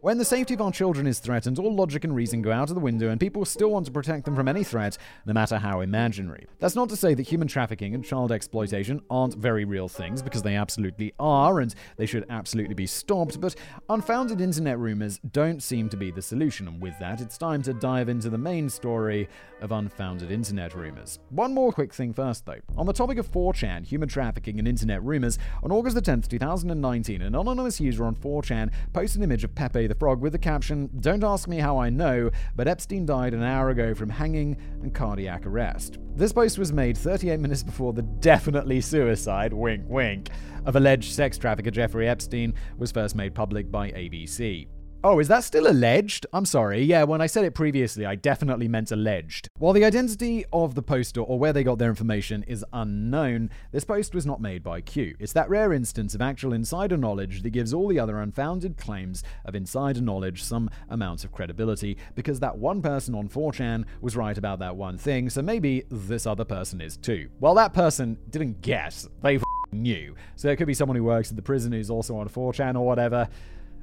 [0.00, 2.74] When the safety of our children is threatened, all logic and reason go out of
[2.74, 5.80] the window, and people still want to protect them from any threat, no matter how
[5.80, 6.46] imaginary.
[6.58, 10.42] That's not to say that human trafficking and child exploitation aren't very real things, because
[10.42, 13.54] they absolutely are, and they should absolutely be stopped, but
[13.90, 17.74] unfounded internet rumors don't seem to be the solution, and with that, it's time to
[17.74, 19.28] dive into the main story
[19.60, 21.18] of unfounded internet rumors.
[21.28, 22.60] One more quick thing first, though.
[22.78, 27.20] On the topic of 4chan, human trafficking, and internet rumors, on August the 10th, 2019,
[27.20, 30.88] an anonymous user on 4chan posted an image of Pepe the Frog with the caption,
[31.00, 34.94] Don't ask me how I know, but Epstein died an hour ago from hanging and
[34.94, 35.98] cardiac arrest.
[36.14, 40.30] This post was made 38 minutes before the definitely suicide, wink wink,
[40.64, 44.68] of alleged sex trafficker Jeffrey Epstein was first made public by ABC.
[45.02, 46.26] Oh, is that still alleged?
[46.34, 46.82] I'm sorry.
[46.82, 49.48] Yeah, when I said it previously, I definitely meant alleged.
[49.58, 53.84] While the identity of the poster or where they got their information is unknown, this
[53.84, 55.16] post was not made by Q.
[55.18, 59.22] It's that rare instance of actual insider knowledge that gives all the other unfounded claims
[59.46, 64.36] of insider knowledge some amount of credibility, because that one person on 4chan was right
[64.36, 67.30] about that one thing, so maybe this other person is too.
[67.40, 69.38] Well, that person didn't guess, they
[69.72, 70.14] knew.
[70.36, 72.84] So it could be someone who works at the prison who's also on 4chan or
[72.84, 73.26] whatever.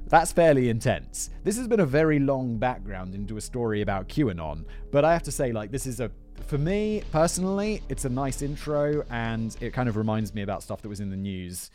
[0.08, 1.30] That's fairly intense.
[1.44, 5.22] This has been a very long background into a story about QAnon, but I have
[5.24, 6.10] to say, like, this is a
[6.46, 10.80] for me personally, it's a nice intro and it kind of reminds me about stuff
[10.82, 11.70] that was in the news,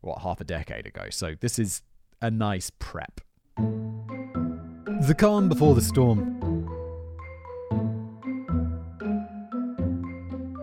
[0.00, 1.06] what, half a decade ago.
[1.10, 1.82] So this is
[2.20, 3.20] a nice prep.
[3.56, 6.34] The calm before the storm.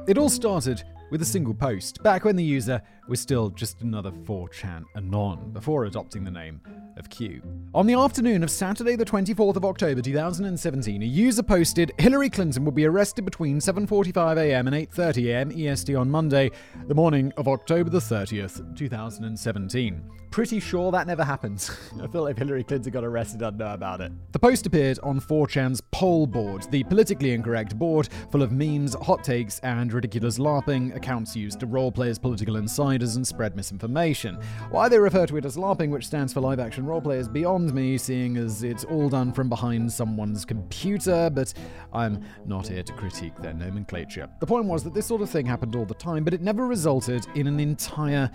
[0.07, 4.11] It all started with a single post, back when the user was still just another
[4.11, 6.61] 4chan anon, before adopting the name
[6.97, 7.41] of Q.
[7.73, 12.63] On the afternoon of Saturday, the 24th of October 2017, a user posted Hillary Clinton
[12.63, 14.67] will be arrested between 7:45 a.m.
[14.67, 15.51] and 8:30 a.m.
[15.51, 16.51] EST on Monday,
[16.87, 20.03] the morning of October the 30th, 2017.
[20.29, 21.69] Pretty sure that never happens.
[22.01, 24.11] I feel like if Hillary Clinton got arrested, I'd know about it.
[24.31, 29.23] The post appeared on 4chan's pol board, the politically incorrect board full of memes, hot
[29.23, 34.37] takes, and ridiculous LARPing accounts used to roleplay as political insiders and spread misinformation.
[34.69, 37.73] Why they refer to it as LARPing, which stands for live action roleplay, is beyond
[37.73, 41.53] me, seeing as it's all done from behind someone's computer, but
[41.91, 44.29] I'm not here to critique their nomenclature.
[44.39, 46.67] The point was that this sort of thing happened all the time, but it never
[46.67, 48.29] resulted in an entire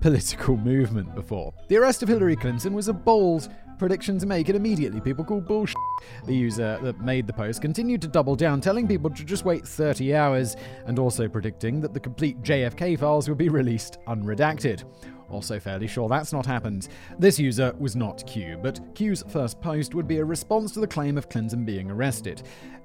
[0.00, 1.52] political movement before.
[1.68, 5.46] The arrest of Hillary Clinton was a bold prediction to make, and immediately people called
[5.46, 5.76] bullshit.
[6.26, 9.66] The user that made the post continued to double down, telling people to just wait
[9.66, 14.84] 30 hours, and also predicting that the complete JFK files would be released unredacted.
[15.30, 16.88] Also, fairly sure that's not happened.
[17.18, 20.86] This user was not Q, but Q's first post would be a response to the
[20.86, 22.42] claim of Clinton being arrested.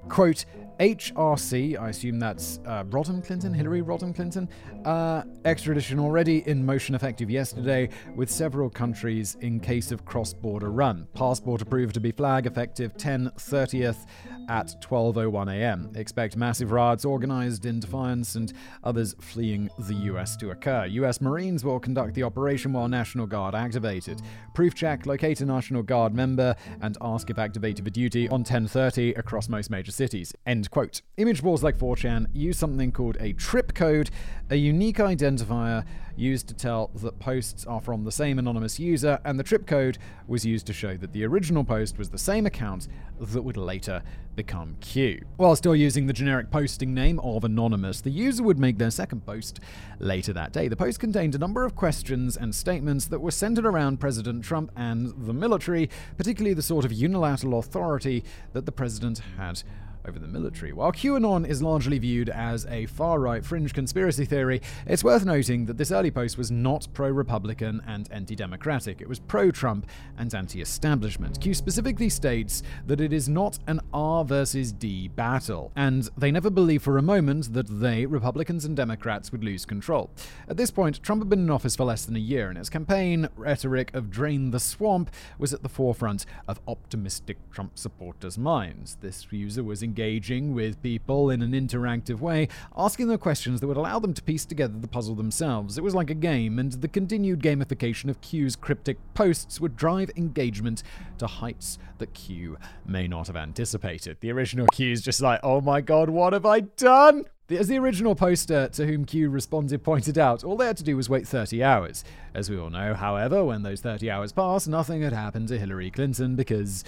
[0.08, 0.46] Quote,
[0.80, 4.48] HRC, I assume that's uh, Rodham Clinton, Hillary Rodham Clinton,
[4.86, 10.70] uh, extradition already in motion effective yesterday with several countries in case of cross border
[10.70, 11.06] run.
[11.12, 14.06] Passport approved to be flag effective 10.30th
[14.48, 15.90] at 12.01 am.
[15.96, 20.86] Expect massive riots organized in defiance and others fleeing the US to occur.
[20.86, 24.22] US Marines will conduct the operation while National Guard activated.
[24.54, 29.18] Proof check, locate a National Guard member and ask if activated for duty on 10.30
[29.18, 30.34] across most major cities.
[30.46, 31.02] End quote.
[31.16, 34.10] Image boards like 4chan use something called a trip code,
[34.48, 35.84] a unique identifier
[36.16, 39.98] used to tell that posts are from the same anonymous user, and the trip code
[40.26, 44.02] was used to show that the original post was the same account that would later
[44.36, 45.24] become Q.
[45.36, 49.26] While still using the generic posting name of Anonymous, the user would make their second
[49.26, 49.60] post
[49.98, 50.68] later that day.
[50.68, 54.70] The post contained a number of questions and statements that were centered around President Trump
[54.76, 59.62] and the military, particularly the sort of unilateral authority that the president had
[60.06, 60.72] over the military.
[60.72, 65.66] While QAnon is largely viewed as a far right fringe conspiracy theory, it's worth noting
[65.66, 69.00] that this early post was not pro Republican and anti Democratic.
[69.00, 69.86] It was pro Trump
[70.18, 71.40] and anti establishment.
[71.40, 76.50] Q specifically states that it is not an R versus D battle, and they never
[76.50, 80.10] believed for a moment that they, Republicans and Democrats, would lose control.
[80.48, 82.70] At this point, Trump had been in office for less than a year, and his
[82.70, 88.96] campaign rhetoric of drain the swamp was at the forefront of optimistic Trump supporters' minds.
[89.00, 93.76] This user was engaging with people in an interactive way, asking them questions that would
[93.76, 95.76] allow them to piece together the puzzle themselves.
[95.76, 100.12] It was like a game, and the continued gamification of Q's cryptic posts would drive
[100.16, 100.84] engagement
[101.18, 104.18] to heights that Q may not have anticipated.
[104.20, 107.24] The original Q is just like, oh my god, what have I done?
[107.50, 110.96] As the original poster to whom Q responded pointed out, all they had to do
[110.96, 112.04] was wait 30 hours.
[112.32, 115.90] As we all know, however, when those 30 hours passed, nothing had happened to Hillary
[115.90, 116.84] Clinton because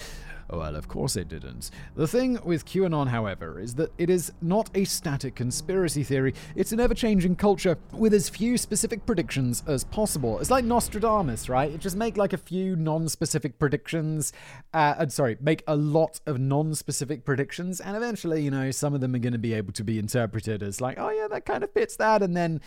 [0.49, 1.71] well, of course it didn't.
[1.95, 6.33] The thing with QAnon, however, is that it is not a static conspiracy theory.
[6.55, 10.39] It's an ever changing culture with as few specific predictions as possible.
[10.39, 11.71] It's like Nostradamus, right?
[11.71, 14.33] It just make like a few non specific predictions.
[14.73, 19.01] Uh, sorry, make a lot of non specific predictions, and eventually, you know, some of
[19.01, 21.63] them are going to be able to be interpreted as like, oh, yeah, that kind
[21.63, 22.61] of fits that, and then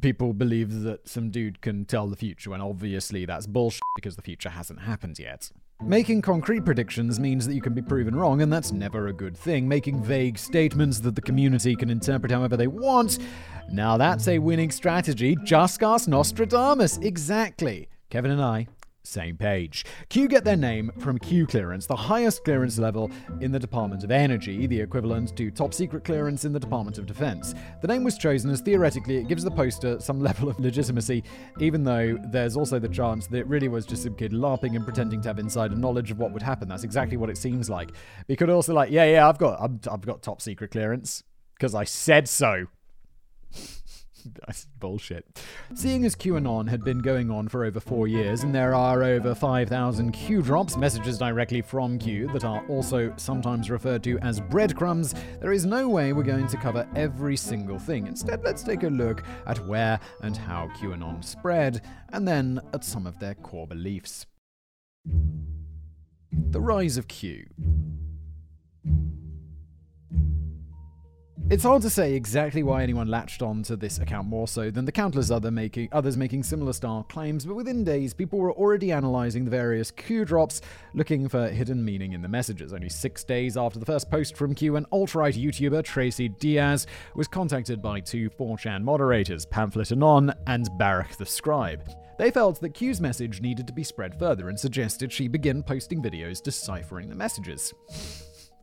[0.00, 4.22] people believe that some dude can tell the future when obviously that's bullshit because the
[4.22, 5.50] future hasn't happened yet.
[5.82, 9.36] Making concrete predictions means that you can be proven wrong, and that's never a good
[9.36, 9.68] thing.
[9.68, 13.18] Making vague statements that the community can interpret however they want,
[13.70, 15.36] now that's a winning strategy.
[15.44, 16.96] Just ask Nostradamus.
[16.98, 17.88] Exactly.
[18.08, 18.68] Kevin and I
[19.06, 19.84] same page.
[20.08, 24.10] Q get their name from Q clearance, the highest clearance level in the Department of
[24.10, 27.54] Energy, the equivalent to top secret clearance in the Department of Defense.
[27.82, 31.24] The name was chosen as theoretically it gives the poster some level of legitimacy,
[31.60, 34.84] even though there's also the chance that it really was just some kid LARPing and
[34.84, 36.68] pretending to have insider knowledge of what would happen.
[36.68, 37.92] That's exactly what it seems like.
[38.28, 41.22] We could also like, yeah, yeah, I've got, I've, I've got top secret clearance
[41.54, 42.66] because I said so.
[44.46, 45.42] That's bullshit.
[45.74, 49.34] Seeing as QAnon had been going on for over four years, and there are over
[49.34, 55.14] 5,000 Q drops, messages directly from Q, that are also sometimes referred to as breadcrumbs,
[55.40, 58.06] there is no way we're going to cover every single thing.
[58.06, 63.06] Instead, let's take a look at where and how QAnon spread, and then at some
[63.06, 64.26] of their core beliefs.
[66.32, 67.46] The rise of Q.
[71.48, 74.84] It's hard to say exactly why anyone latched on to this account more so than
[74.84, 78.90] the countless other making, others making similar style claims, but within days, people were already
[78.90, 80.60] analyzing the various Q drops,
[80.94, 82.72] looking for hidden meaning in the messages.
[82.72, 87.28] Only six days after the first post from Q, an alt-right YouTuber, Tracy Diaz, was
[87.28, 91.88] contacted by two 4chan moderators, Pamphlet Anon and Barak the Scribe.
[92.18, 96.02] They felt that Q's message needed to be spread further and suggested she begin posting
[96.02, 97.72] videos deciphering the messages.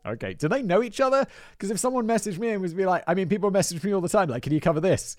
[0.05, 1.25] Okay, do they know each other?
[1.51, 4.01] Because if someone messaged me and was be like, I mean, people message me all
[4.01, 5.15] the time, like, can you cover this?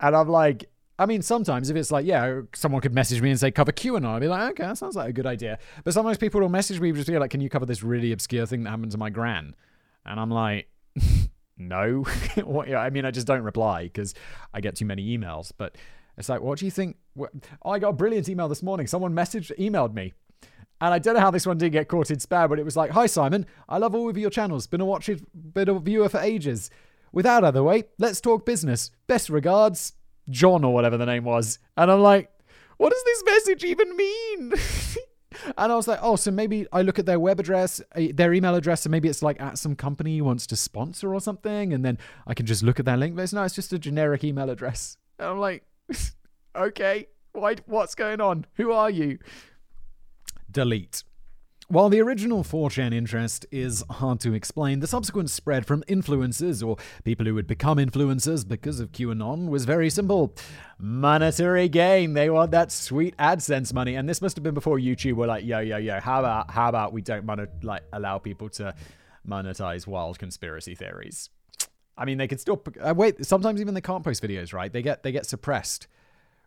[0.00, 3.38] And I'm like, I mean, sometimes if it's like, yeah, someone could message me and
[3.38, 5.58] say cover QAnon, I'd be like, okay, that sounds like a good idea.
[5.84, 8.46] But sometimes people will message me just be like, can you cover this really obscure
[8.46, 9.54] thing that happened to my gran?
[10.06, 10.68] And I'm like,
[11.58, 12.04] no.
[12.44, 14.14] what, yeah, I mean, I just don't reply because
[14.54, 15.52] I get too many emails.
[15.56, 15.76] But
[16.16, 16.96] it's like, what do you think?
[17.18, 18.86] Oh, I got a brilliant email this morning.
[18.86, 20.14] Someone messaged, emailed me
[20.82, 22.76] and I don't know how this one did get caught in spam, but it was
[22.76, 24.66] like, Hi Simon, I love all of your channels.
[24.66, 26.70] Been a watching been a viewer for ages.
[27.12, 28.90] Without other way, let's talk business.
[29.06, 29.92] Best regards,
[30.28, 31.60] John or whatever the name was.
[31.76, 32.30] And I'm like,
[32.78, 34.52] what does this message even mean?
[35.56, 38.32] and I was like, oh, so maybe I look at their web address, uh, their
[38.34, 41.84] email address, and maybe it's like at some company wants to sponsor or something, and
[41.84, 43.14] then I can just look at their link.
[43.14, 44.96] But it's, no, it's just a generic email address.
[45.20, 45.64] And I'm like,
[46.56, 48.46] okay, why, what's going on?
[48.54, 49.18] Who are you?
[50.52, 51.02] Delete.
[51.68, 56.76] While the original 4chan interest is hard to explain, the subsequent spread from influencers or
[57.02, 60.34] people who would become influencers because of QAnon was very simple.
[60.78, 62.12] Monetary gain.
[62.12, 63.94] They want that sweet AdSense money.
[63.94, 66.68] And this must have been before YouTube were like, yo, yo, yo, how about how
[66.68, 68.74] about we don't monet- like allow people to
[69.26, 71.30] monetize wild conspiracy theories?
[71.96, 73.24] I mean, they could still uh, wait.
[73.24, 74.70] Sometimes even they can't post videos, right?
[74.70, 75.86] They get they get suppressed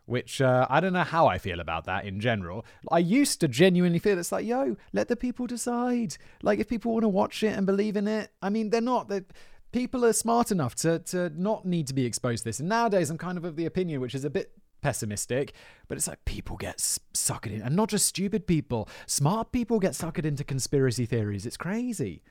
[0.06, 2.64] which uh, I don't know how I feel about that in general.
[2.90, 6.16] I used to genuinely feel it's like, yo, let the people decide.
[6.42, 9.08] Like, if people want to watch it and believe in it, I mean, they're not.
[9.08, 9.24] They're,
[9.72, 12.60] people are smart enough to, to not need to be exposed to this.
[12.60, 15.52] And nowadays, I'm kind of of the opinion, which is a bit pessimistic,
[15.88, 18.88] but it's like people get suckered in, and not just stupid people.
[19.06, 21.46] Smart people get suckered into conspiracy theories.
[21.46, 22.22] It's crazy.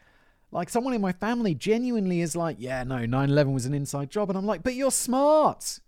[0.52, 4.10] Like, someone in my family genuinely is like, yeah, no, 9 11 was an inside
[4.10, 4.30] job.
[4.30, 5.80] And I'm like, but you're smart.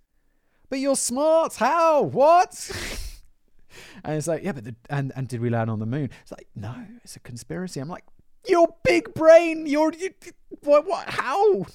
[0.69, 1.55] But you're smart.
[1.55, 2.03] How?
[2.03, 2.71] What?
[4.03, 6.09] and it's like, yeah, but the, and and did we land on the moon?
[6.21, 7.79] It's like, no, it's a conspiracy.
[7.79, 8.03] I'm like,
[8.47, 9.65] your big brain.
[9.65, 10.11] You're you,
[10.61, 10.85] what?
[10.85, 11.09] What?
[11.09, 11.65] How?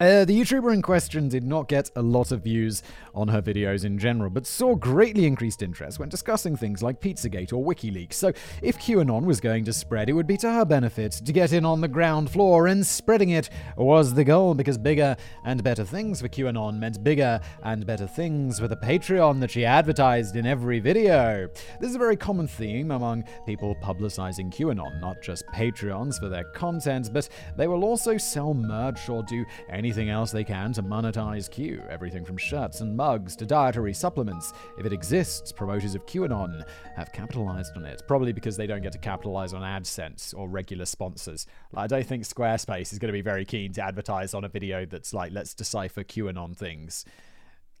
[0.00, 2.84] Uh, the YouTuber in question did not get a lot of views
[3.16, 7.52] on her videos in general, but saw greatly increased interest when discussing things like Pizzagate
[7.52, 8.12] or WikiLeaks.
[8.12, 8.32] So,
[8.62, 11.64] if QAnon was going to spread, it would be to her benefit to get in
[11.64, 16.20] on the ground floor, and spreading it was the goal because bigger and better things
[16.20, 20.78] for QAnon meant bigger and better things for the Patreon that she advertised in every
[20.78, 21.48] video.
[21.80, 26.44] This is a very common theme among people publicizing QAnon, not just Patreons for their
[26.54, 30.82] content, but they will also sell merch or do any anything else they can to
[30.82, 34.52] monetize Q, everything from shirts and mugs to dietary supplements.
[34.78, 36.62] If it exists, promoters of QAnon
[36.94, 40.84] have capitalized on it, probably because they don't get to capitalize on AdSense or regular
[40.84, 41.46] sponsors.
[41.74, 44.84] I don't think Squarespace is going to be very keen to advertise on a video
[44.84, 47.06] that's like, let's decipher QAnon things.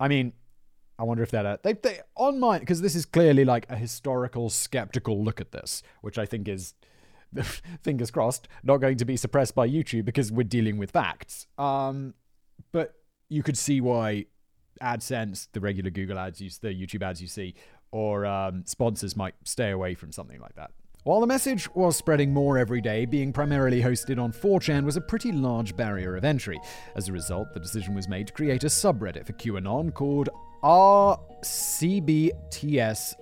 [0.00, 0.32] I mean,
[0.98, 3.76] I wonder if that uh, they they on my because this is clearly like a
[3.76, 6.72] historical skeptical look at this, which I think is
[7.82, 11.46] fingers crossed, not going to be suppressed by YouTube because we're dealing with facts.
[11.56, 12.14] Um,
[12.72, 12.94] but
[13.28, 14.26] you could see why
[14.80, 17.54] AdSense, the regular Google ads, you, the YouTube ads you see,
[17.90, 20.70] or um, sponsors might stay away from something like that.
[21.04, 25.00] While the message was spreading more every day, being primarily hosted on 4chan was a
[25.00, 26.60] pretty large barrier of entry.
[26.96, 30.28] As a result, the decision was made to create a subreddit for QAnon called
[30.62, 31.44] RCBTS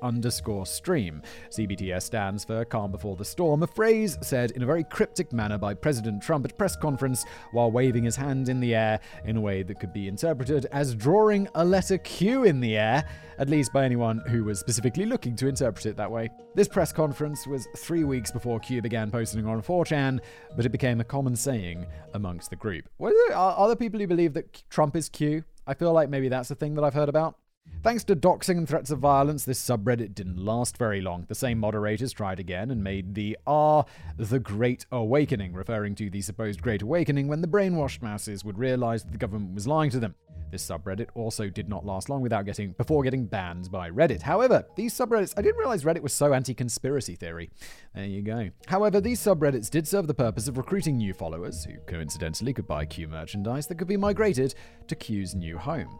[0.00, 1.22] underscore stream.
[1.50, 5.58] CBTS stands for Calm Before the Storm, a phrase said in a very cryptic manner
[5.58, 9.40] by President Trump at press conference while waving his hand in the air in a
[9.40, 13.04] way that could be interpreted as drawing a letter Q in the air,
[13.38, 16.30] at least by anyone who was specifically looking to interpret it that way.
[16.54, 20.20] This press conference was three weeks before Q began posting on 4chan,
[20.56, 21.84] but it became a common saying
[22.14, 22.88] amongst the group.
[22.98, 25.44] Are there people who believe that Trump is Q?
[25.66, 27.36] I feel like maybe that's a thing that I've heard about.
[27.82, 31.24] Thanks to doxing and threats of violence, this subreddit didn't last very long.
[31.28, 33.84] The same moderators tried again and made the R
[34.16, 39.04] the Great Awakening, referring to the supposed Great Awakening when the brainwashed masses would realize
[39.04, 40.14] that the government was lying to them.
[40.50, 44.22] This subreddit also did not last long without getting before getting banned by Reddit.
[44.22, 47.50] However, these subreddits I didn't realize Reddit was so anti-conspiracy theory.
[47.94, 48.50] There you go.
[48.66, 52.86] However, these subreddits did serve the purpose of recruiting new followers who coincidentally could buy
[52.86, 54.54] Q merchandise that could be migrated
[54.86, 55.98] to Q's new home.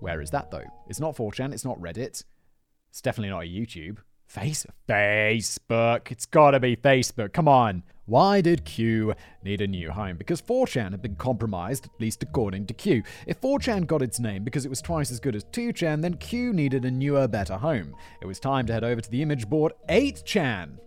[0.00, 0.66] Where is that though?
[0.88, 2.22] It's not 4chan, it's not Reddit.
[2.90, 3.98] It's definitely not a YouTube.
[4.26, 6.10] Face Facebook.
[6.10, 7.32] It's gotta be Facebook.
[7.32, 7.82] Come on.
[8.08, 9.12] Why did Q
[9.44, 10.16] need a new home?
[10.16, 13.02] Because 4chan had been compromised, at least according to Q.
[13.26, 16.54] If 4chan got its name because it was twice as good as 2chan, then Q
[16.54, 17.94] needed a newer, better home.
[18.22, 20.78] It was time to head over to the image board 8chan.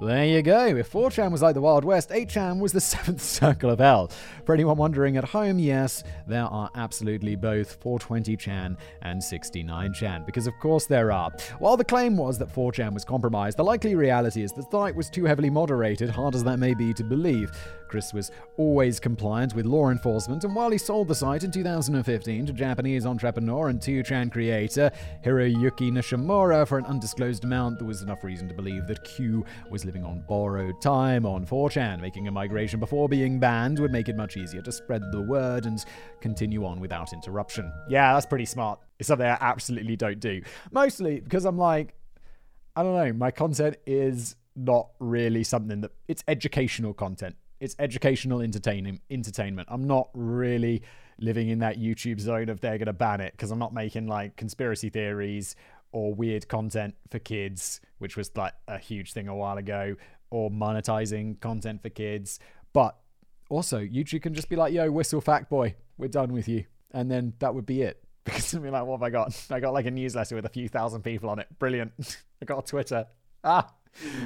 [0.00, 0.66] There you go.
[0.66, 4.10] If 4chan was like the Wild West, 8chan was the seventh circle of hell.
[4.44, 10.54] For anyone wondering at home, yes, there are absolutely both 420chan and 69chan, because of
[10.60, 11.30] course there are.
[11.60, 14.96] While the claim was that 4chan was compromised, the likely reality is that the site
[14.96, 17.52] was too heavily moderated, hard as that may be to believe.
[17.88, 22.46] Chris was always compliant with law enforcement, and while he sold the site in 2015
[22.46, 24.90] to Japanese entrepreneur and 2chan creator
[25.24, 29.83] Hiroyuki Nishimura for an undisclosed amount, there was enough reason to believe that Q was
[29.84, 32.00] living on borrowed time on 4chan.
[32.00, 35.66] Making a migration before being banned would make it much easier to spread the word
[35.66, 35.84] and
[36.20, 37.72] continue on without interruption.
[37.88, 38.80] Yeah, that's pretty smart.
[38.98, 40.42] It's something I absolutely don't do.
[40.70, 41.94] Mostly because I'm like,
[42.76, 48.42] I don't know, my content is not really something that it's educational content it's educational
[48.42, 49.68] entertaining entertainment.
[49.70, 50.82] I'm not really
[51.18, 54.06] living in that YouTube zone of they're going to ban it because I'm not making
[54.06, 55.56] like conspiracy theories
[55.94, 59.94] or weird content for kids, which was like a huge thing a while ago,
[60.28, 62.40] or monetizing content for kids.
[62.72, 62.96] But
[63.48, 66.64] also, YouTube can just be like, yo, whistle fact boy, we're done with you.
[66.92, 68.00] And then that would be it.
[68.24, 69.46] Because I'd be like, what have I got?
[69.50, 71.46] I got like a newsletter with a few thousand people on it.
[71.58, 71.92] Brilliant.
[72.42, 73.06] I got a Twitter.
[73.44, 73.70] Ah,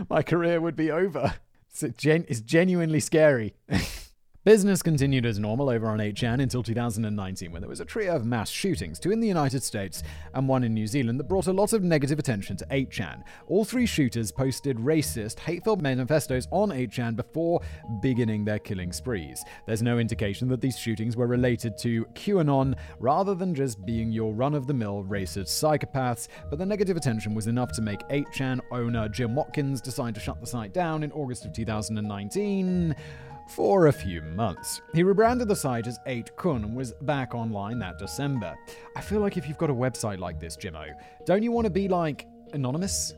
[0.08, 1.34] my career would be over.
[1.68, 3.54] It's, gen- it's genuinely scary.
[4.44, 8.24] Business continued as normal over on 8chan until 2019, when there was a trio of
[8.24, 11.52] mass shootings, two in the United States and one in New Zealand, that brought a
[11.52, 13.24] lot of negative attention to 8chan.
[13.48, 17.60] All three shooters posted racist, hateful manifestos on 8chan before
[18.00, 19.42] beginning their killing sprees.
[19.66, 24.32] There's no indication that these shootings were related to QAnon rather than just being your
[24.32, 28.60] run of the mill racist psychopaths, but the negative attention was enough to make 8chan
[28.70, 32.94] owner Jim Watkins decide to shut the site down in August of 2019
[33.48, 34.80] for a few months.
[34.94, 38.56] He rebranded the site as 8kun and was back online that December.
[38.96, 40.86] I feel like if you've got a website like this, Jimmo,
[41.26, 43.14] don't you want to be like anonymous?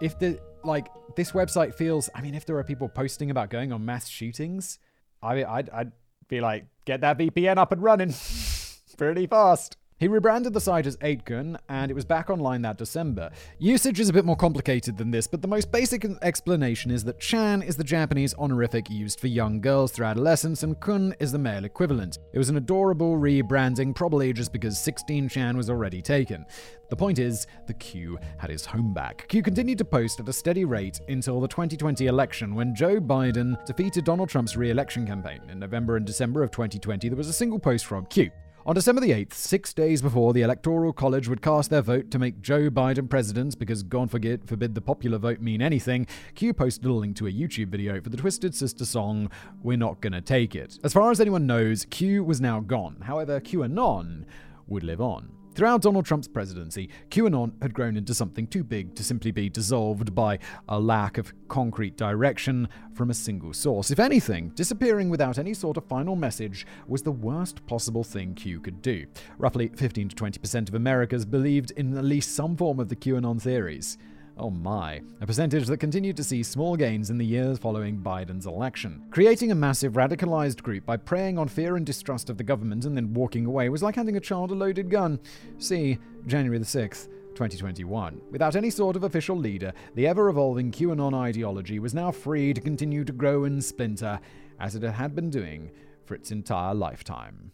[0.00, 3.72] If the like this website feels, I mean, if there are people posting about going
[3.72, 4.78] on mass shootings,
[5.22, 5.92] I I'd, I'd
[6.28, 8.14] be like, get that VPN up and running
[8.96, 9.76] pretty fast.
[9.96, 13.30] He rebranded the site as 8kun, and it was back online that December.
[13.60, 17.20] Usage is a bit more complicated than this, but the most basic explanation is that
[17.20, 21.38] Chan is the Japanese honorific used for young girls through adolescence, and Kun is the
[21.38, 22.18] male equivalent.
[22.32, 26.44] It was an adorable rebranding, probably just because 16 Chan was already taken.
[26.90, 29.28] The point is, the Q had his home back.
[29.28, 33.64] Q continued to post at a steady rate until the 2020 election when Joe Biden
[33.64, 35.40] defeated Donald Trump's re election campaign.
[35.48, 38.32] In November and December of 2020, there was a single post from Q.
[38.66, 42.18] On December the 8th, six days before the Electoral College would cast their vote to
[42.18, 46.86] make Joe Biden president, because God forget, forbid the popular vote mean anything, Q posted
[46.86, 49.30] a link to a YouTube video for the Twisted Sister song,
[49.62, 50.78] We're Not Gonna Take It.
[50.82, 53.02] As far as anyone knows, Q was now gone.
[53.02, 54.24] However, QAnon
[54.66, 55.28] would live on.
[55.54, 60.12] Throughout Donald Trump's presidency, QAnon had grown into something too big to simply be dissolved
[60.12, 63.92] by a lack of concrete direction from a single source.
[63.92, 68.60] If anything, disappearing without any sort of final message was the worst possible thing Q
[68.60, 69.06] could do.
[69.38, 73.40] Roughly 15 to 20% of Americans believed in at least some form of the QAnon
[73.40, 73.96] theories.
[74.36, 78.46] Oh my, a percentage that continued to see small gains in the years following Biden's
[78.46, 79.04] election.
[79.12, 82.96] Creating a massive radicalized group by preying on fear and distrust of the government and
[82.96, 85.20] then walking away was like handing a child a loaded gun.
[85.58, 87.08] See January the 6th.
[87.34, 88.20] 2021.
[88.30, 92.60] Without any sort of official leader, the ever evolving QAnon ideology was now free to
[92.60, 94.20] continue to grow and splinter,
[94.60, 95.72] as it had been doing
[96.04, 97.50] for its entire lifetime.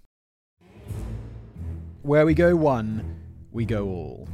[2.03, 3.21] Where we go one,
[3.53, 4.29] we go all.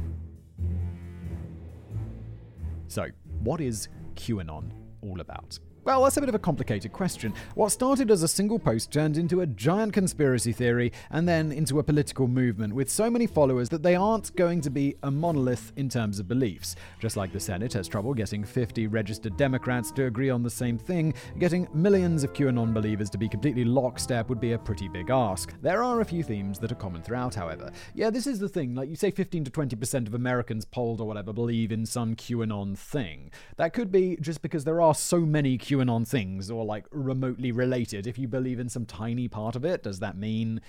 [2.87, 3.07] So,
[3.41, 4.71] what is QAnon
[5.01, 5.59] all about?
[5.87, 7.33] Well, that's a bit of a complicated question.
[7.55, 11.79] What started as a single post turned into a giant conspiracy theory and then into
[11.79, 15.71] a political movement with so many followers that they aren't going to be a monolith
[15.77, 16.75] in terms of beliefs.
[16.99, 20.77] Just like the Senate has trouble getting 50 registered Democrats to agree on the same
[20.77, 25.09] thing, getting millions of QAnon believers to be completely lockstep would be a pretty big
[25.09, 25.53] ask.
[25.61, 27.71] There are a few themes that are common throughout, however.
[27.93, 31.07] Yeah, this is the thing, like you say 15 to 20% of Americans polled or
[31.07, 33.31] whatever believe in some QAnon thing.
[33.55, 37.51] That could be just because there are so many QAnon QAnon things or like remotely
[37.51, 38.07] related.
[38.07, 40.61] If you believe in some tiny part of it, does that mean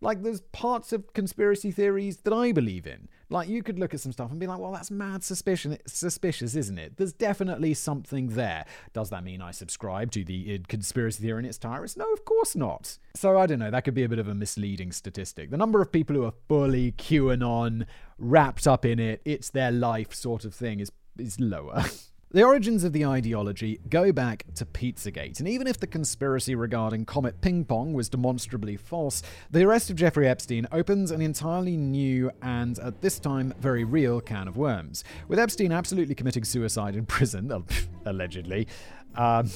[0.00, 3.08] like there's parts of conspiracy theories that I believe in.
[3.30, 5.98] Like you could look at some stuff and be like, well, that's mad suspicion it's
[5.98, 6.96] suspicious, isn't it?
[6.96, 8.64] There's definitely something there.
[8.92, 11.94] Does that mean I subscribe to the uh, conspiracy theory in its entirety?
[11.96, 12.98] No, of course not.
[13.14, 15.50] So I don't know, that could be a bit of a misleading statistic.
[15.50, 17.86] The number of people who are fully QAnon,
[18.18, 21.84] wrapped up in it, it's their life sort of thing is is lower.
[22.30, 27.06] The origins of the ideology go back to Pizzagate, and even if the conspiracy regarding
[27.06, 32.30] Comet Ping Pong was demonstrably false, the arrest of Jeffrey Epstein opens an entirely new
[32.42, 35.04] and, at this time, very real can of worms.
[35.26, 37.64] With Epstein absolutely committing suicide in prison,
[38.04, 38.68] allegedly,
[39.14, 39.48] um,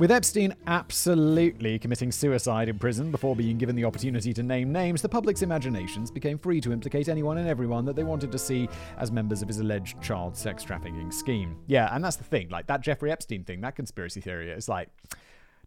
[0.00, 5.02] with Epstein absolutely committing suicide in prison before being given the opportunity to name names,
[5.02, 8.66] the public's imaginations became free to implicate anyone and everyone that they wanted to see
[8.96, 11.54] as members of his alleged child sex trafficking scheme.
[11.66, 12.48] Yeah, and that's the thing.
[12.48, 14.88] Like that Jeffrey Epstein thing, that conspiracy theory, it's like,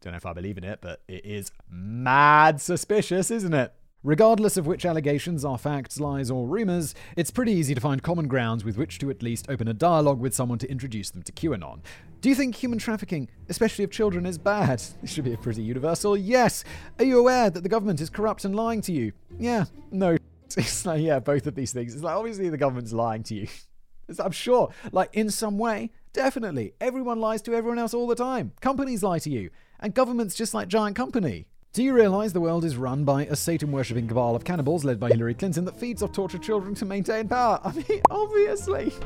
[0.01, 3.71] don't know if I believe in it, but it is mad suspicious, isn't it?
[4.06, 8.28] Regardless of which allegations are facts, lies, or rumors, it's pretty easy to find common
[8.28, 11.32] grounds with which to at least open a dialogue with someone to introduce them to
[11.32, 11.80] QAnon.
[12.20, 14.84] Do you think human trafficking, especially of children, is bad?
[15.01, 16.66] This should be a pretty universal yes.
[16.99, 19.14] Are you aware that the government is corrupt and lying to you?
[19.39, 20.18] Yeah, no.
[20.58, 21.93] It's like, yeah, both of these things.
[21.93, 23.47] It's like, obviously, the government's lying to you.
[24.20, 26.74] I'm sure, like, in some way, definitely.
[26.82, 28.51] Everyone lies to everyone else all the time.
[28.60, 29.49] Companies lie to you.
[29.80, 31.47] And government's just like giant company.
[31.74, 34.99] Do you realize the world is run by a Satan worshipping cabal of cannibals led
[34.99, 37.59] by Hillary Clinton that feeds off tortured children to maintain power?
[37.63, 38.93] I mean, obviously.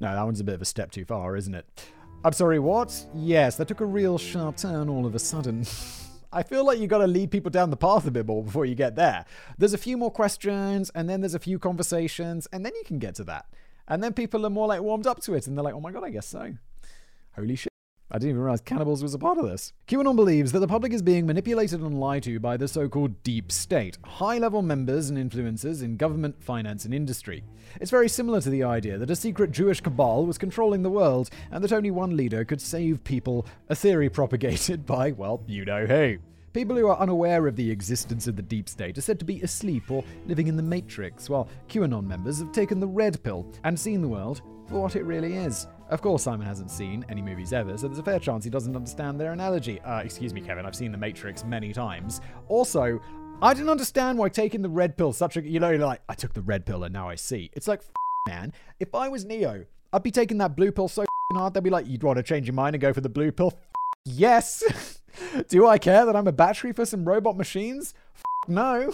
[0.00, 1.66] No, that one's a bit of a step too far, isn't it?
[2.24, 3.06] I'm sorry, what?
[3.14, 5.64] Yes, that took a real sharp turn all of a sudden.
[6.32, 8.66] I feel like you got to lead people down the path a bit more before
[8.66, 9.24] you get there.
[9.56, 12.98] There's a few more questions, and then there's a few conversations, and then you can
[12.98, 13.46] get to that.
[13.88, 15.90] And then people are more like warmed up to it, and they're like, oh my
[15.90, 16.54] god, I guess so.
[17.34, 17.72] Holy shit.
[18.10, 19.74] I didn't even realize cannibals was a part of this.
[19.86, 23.22] QAnon believes that the public is being manipulated and lied to by the so called
[23.22, 27.44] deep state, high level members and influencers in government, finance, and industry.
[27.82, 31.28] It's very similar to the idea that a secret Jewish cabal was controlling the world
[31.50, 35.84] and that only one leader could save people, a theory propagated by, well, you know
[35.84, 36.16] who.
[36.54, 39.42] People who are unaware of the existence of the deep state are said to be
[39.42, 43.78] asleep or living in the matrix, while QAnon members have taken the red pill and
[43.78, 45.66] seen the world for what it really is.
[45.90, 48.76] Of course, Simon hasn't seen any movies ever, so there's a fair chance he doesn't
[48.76, 49.80] understand their analogy.
[49.80, 52.20] Uh, excuse me, Kevin, I've seen The Matrix many times.
[52.48, 53.00] Also,
[53.40, 56.34] I didn't understand why taking the red pill such a, you know, like, I took
[56.34, 57.50] the red pill and now I see.
[57.54, 57.80] It's like,
[58.26, 61.70] man, if I was Neo, I'd be taking that blue pill so hard, they'd be
[61.70, 63.58] like, you'd want to change your mind and go for the blue pill?
[64.04, 64.62] yes!
[65.48, 67.94] Do I care that I'm a battery for some robot machines?
[68.46, 68.92] no.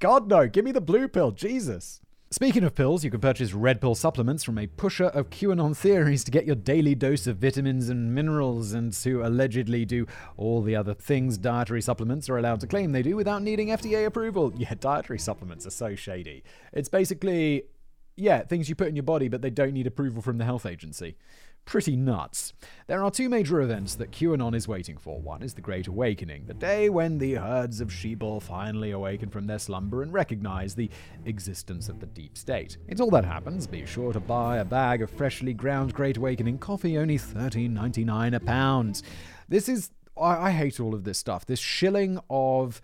[0.00, 0.48] God, no.
[0.48, 1.30] Give me the blue pill.
[1.30, 2.00] Jesus.
[2.34, 6.24] Speaking of pills, you can purchase red pill supplements from a pusher of QAnon theories
[6.24, 10.04] to get your daily dose of vitamins and minerals and to allegedly do
[10.36, 14.04] all the other things dietary supplements are allowed to claim they do without needing FDA
[14.04, 14.52] approval.
[14.56, 16.42] Yeah, dietary supplements are so shady.
[16.72, 17.66] It's basically,
[18.16, 20.66] yeah, things you put in your body, but they don't need approval from the health
[20.66, 21.16] agency
[21.64, 22.52] pretty nuts.
[22.86, 25.20] There are two major events that QAnon is waiting for.
[25.20, 29.46] One is the Great Awakening, the day when the herds of sheeple finally awaken from
[29.46, 30.90] their slumber and recognize the
[31.24, 32.76] existence of the deep state.
[32.88, 36.98] Until that happens, be sure to buy a bag of freshly ground Great Awakening coffee,
[36.98, 39.02] only $13.99 a pound.
[39.48, 39.90] This is.
[40.16, 41.46] I, I hate all of this stuff.
[41.46, 42.80] This shilling of.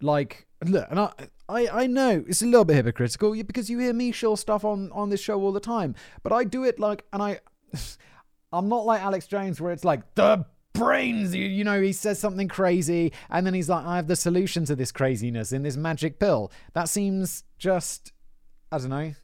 [0.00, 1.12] Like, look, and I,
[1.48, 4.90] I, I know it's a little bit hypocritical because you hear me shill stuff on,
[4.90, 5.94] on this show all the time,
[6.24, 7.38] but I do it like, and I,
[8.52, 10.44] I'm not like Alex Jones where it's like the
[10.74, 14.16] brains you, you know he says something crazy and then he's like I have the
[14.16, 16.50] solution to this craziness in this magic pill.
[16.74, 18.12] That seems just
[18.70, 19.14] I don't know.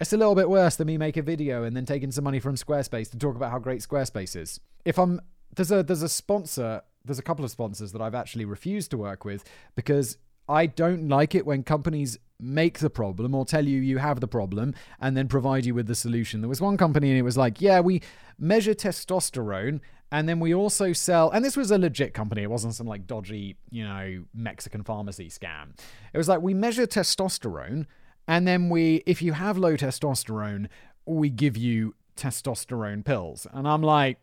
[0.00, 2.38] It's a little bit worse than me make a video and then taking some money
[2.38, 4.60] from Squarespace to talk about how great Squarespace is.
[4.84, 5.20] If I'm
[5.56, 8.98] there's a there's a sponsor, there's a couple of sponsors that I've actually refused to
[8.98, 10.18] work with because
[10.48, 14.28] I don't like it when companies make the problem or tell you you have the
[14.28, 16.40] problem and then provide you with the solution.
[16.40, 18.02] There was one company and it was like, yeah, we
[18.38, 19.80] measure testosterone
[20.10, 22.42] and then we also sell, and this was a legit company.
[22.42, 25.78] It wasn't some like dodgy, you know, Mexican pharmacy scam.
[26.14, 27.86] It was like we measure testosterone
[28.26, 30.68] and then we, if you have low testosterone,
[31.04, 33.46] we give you testosterone pills.
[33.52, 34.18] And I'm like,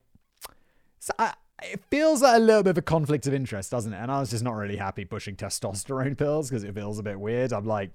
[0.99, 1.33] so I,
[1.63, 3.97] it feels like a little bit of a conflict of interest, doesn't it?
[3.97, 7.19] And I was just not really happy pushing testosterone pills because it feels a bit
[7.19, 7.53] weird.
[7.53, 7.91] I'm like,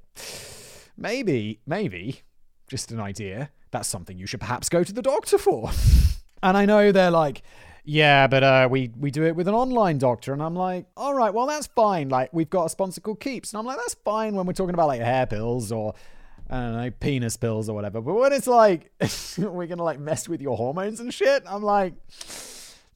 [0.96, 2.22] maybe, maybe,
[2.68, 3.50] just an idea.
[3.70, 5.70] That's something you should perhaps go to the doctor for.
[6.42, 7.42] and I know they're like,
[7.84, 11.14] yeah, but uh, we we do it with an online doctor, and I'm like, all
[11.14, 12.08] right, well that's fine.
[12.08, 14.74] Like we've got a sponsor called Keeps, and I'm like, that's fine when we're talking
[14.74, 15.94] about like hair pills or
[16.50, 18.00] I don't know penis pills or whatever.
[18.00, 18.92] But when it's like
[19.38, 21.94] we're gonna like mess with your hormones and shit, I'm like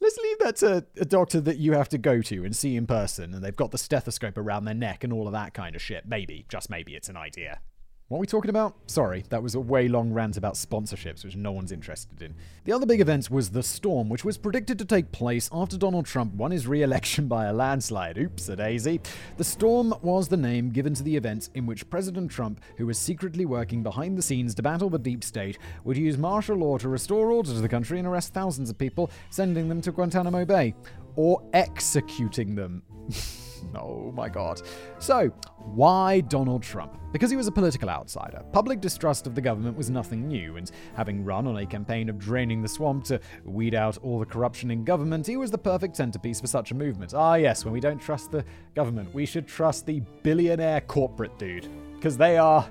[0.05, 2.86] let's leave that to a doctor that you have to go to and see in
[2.86, 5.82] person, and they've got the stethoscope around their neck and all of that kind of
[5.82, 6.07] shit.
[6.07, 7.61] Maybe, just maybe, it's an idea.
[8.09, 8.76] What are we talking about?
[8.86, 12.34] Sorry, that was a way long rant about sponsorships, which no one's interested in.
[12.64, 16.05] The other big event was the storm, which was predicted to take place after Donald
[16.05, 18.18] Trump won his re election by a landslide.
[18.18, 19.00] Oops, a daisy.
[19.38, 22.98] The storm was the name given to the event in which President Trump, who was
[22.98, 26.90] secretly working behind the scenes to battle the deep state, would use martial law to
[26.90, 30.74] restore order to the country and arrest thousands of people, sending them to Guantanamo Bay.
[31.16, 32.82] Or executing them.
[33.77, 34.61] Oh my god.
[34.99, 35.29] So,
[35.75, 36.99] why Donald Trump?
[37.12, 38.43] Because he was a political outsider.
[38.53, 42.18] Public distrust of the government was nothing new, and having run on a campaign of
[42.18, 45.97] draining the swamp to weed out all the corruption in government, he was the perfect
[45.97, 47.14] centerpiece for such a movement.
[47.14, 48.45] Ah, yes, when we don't trust the
[48.75, 51.68] government, we should trust the billionaire corporate dude.
[51.95, 52.68] Because they are.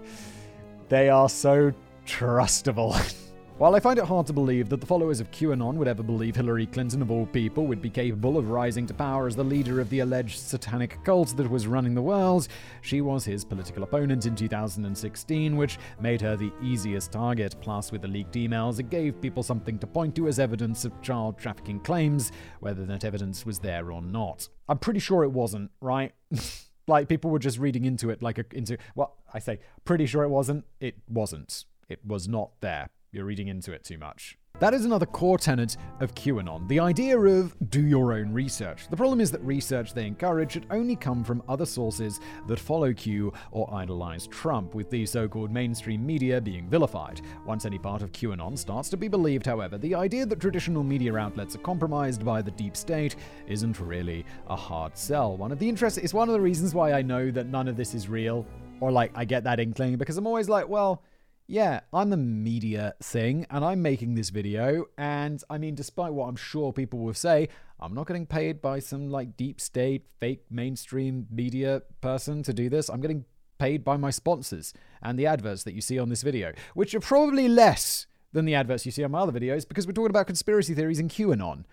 [0.90, 1.74] They are so
[2.06, 2.94] trustable.
[3.64, 6.36] While I find it hard to believe that the followers of QAnon would ever believe
[6.36, 9.80] Hillary Clinton, of all people, would be capable of rising to power as the leader
[9.80, 12.50] of the alleged satanic cult that was running the world,
[12.82, 17.56] she was his political opponent in 2016, which made her the easiest target.
[17.62, 21.02] Plus, with the leaked emails, it gave people something to point to as evidence of
[21.02, 24.50] child trafficking claims, whether that evidence was there or not.
[24.68, 26.12] I'm pretty sure it wasn't, right?
[26.90, 30.24] like people were just reading into it like a, into well, I say pretty sure
[30.24, 30.66] it wasn't.
[30.82, 31.64] It wasn't.
[31.88, 32.90] It was not there.
[33.14, 34.40] You're reading into it too much.
[34.60, 38.88] That is another core tenet of QAnon the idea of do your own research.
[38.88, 42.92] The problem is that research they encourage should only come from other sources that follow
[42.92, 47.22] Q or idolize Trump, with the so called mainstream media being vilified.
[47.46, 51.16] Once any part of QAnon starts to be believed, however, the idea that traditional media
[51.16, 53.16] outlets are compromised by the deep state
[53.48, 55.38] isn't really a hard sell.
[55.38, 57.78] One of the interests is one of the reasons why I know that none of
[57.78, 58.44] this is real,
[58.80, 61.04] or like I get that inkling, because I'm always like, well,
[61.48, 64.86] yeah, I'm the media thing, and I'm making this video.
[64.98, 68.80] And I mean, despite what I'm sure people will say, I'm not getting paid by
[68.80, 72.90] some like deep state, fake mainstream media person to do this.
[72.90, 73.26] I'm getting
[73.58, 77.00] paid by my sponsors and the adverts that you see on this video, which are
[77.00, 80.28] probably less than the adverts you see on my other videos because we're talking about
[80.28, 81.66] conspiracy theories and QAnon.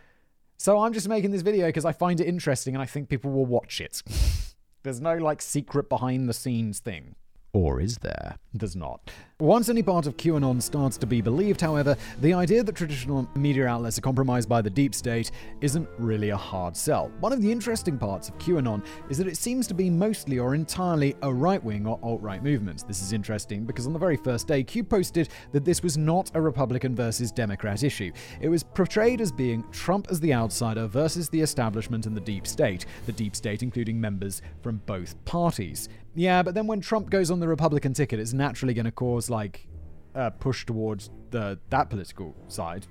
[0.57, 3.31] So I'm just making this video because I find it interesting and I think people
[3.31, 4.03] will watch it.
[4.83, 7.15] There's no like secret behind the scenes thing.
[7.53, 8.39] Or is there?
[8.53, 9.11] There's not.
[9.41, 13.67] Once any part of QAnon starts to be believed, however, the idea that traditional media
[13.67, 15.31] outlets are compromised by the deep state
[15.63, 17.11] isn't really a hard sell.
[17.21, 20.55] One of the interesting parts of QAnon is that it seems to be mostly or
[20.55, 22.87] entirely a right wing or alt right movement.
[22.87, 26.31] This is interesting because on the very first day, Q posted that this was not
[26.35, 28.13] a Republican versus Democrat issue.
[28.43, 32.47] It was portrayed as being Trump as the outsider versus the establishment and the deep
[32.47, 35.89] state, the deep state including members from both parties.
[36.17, 39.30] Yeah, but then when Trump goes on the Republican ticket, it's naturally going to cause
[39.31, 39.67] like
[40.15, 42.87] uh, a push towards the that political side,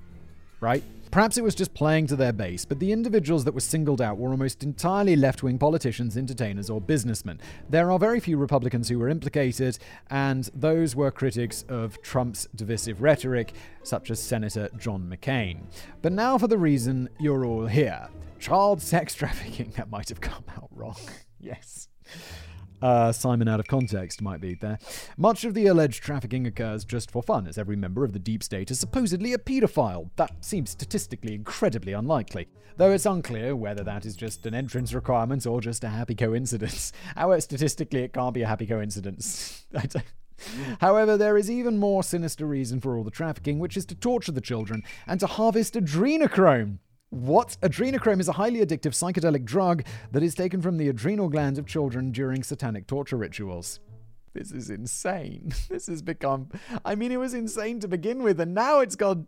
[0.60, 0.84] right?
[1.12, 4.20] Perhaps it was just playing to their base, but the individuals that were singled out
[4.20, 7.40] were almost entirely left wing politicians, entertainers, or businessmen.
[7.68, 9.80] There are very few Republicans who were implicated,
[10.12, 15.62] and those were critics of Trump's divisive rhetoric, such as Senator John McCain.
[16.04, 18.08] But now for the reason you're all here
[18.40, 19.74] child sex trafficking.
[19.78, 20.98] That might have come out wrong.
[21.40, 21.88] yes.
[22.82, 24.80] Uh, Simon out of context might be there.
[25.18, 28.44] Much of the alleged trafficking occurs just for fun, as every member of the deep
[28.44, 30.10] state is supposedly a paedophile.
[30.16, 35.46] That seems statistically incredibly unlikely, though it's unclear whether that is just an entrance requirement
[35.46, 36.94] or just a happy coincidence.
[37.16, 39.66] However, statistically, it can't be a happy coincidence.
[40.82, 44.32] However, there is even more sinister reason for all the trafficking, which is to torture
[44.32, 46.80] the children and to harvest adrenochrome.
[47.10, 47.58] What?
[47.62, 51.66] Adrenochrome is a highly addictive psychedelic drug that is taken from the adrenal glands of
[51.66, 53.80] children during satanic torture rituals.
[54.34, 55.52] This is insane.
[55.70, 56.50] This has become.
[56.86, 59.28] I mean, it was insane to begin with, and now it's gone.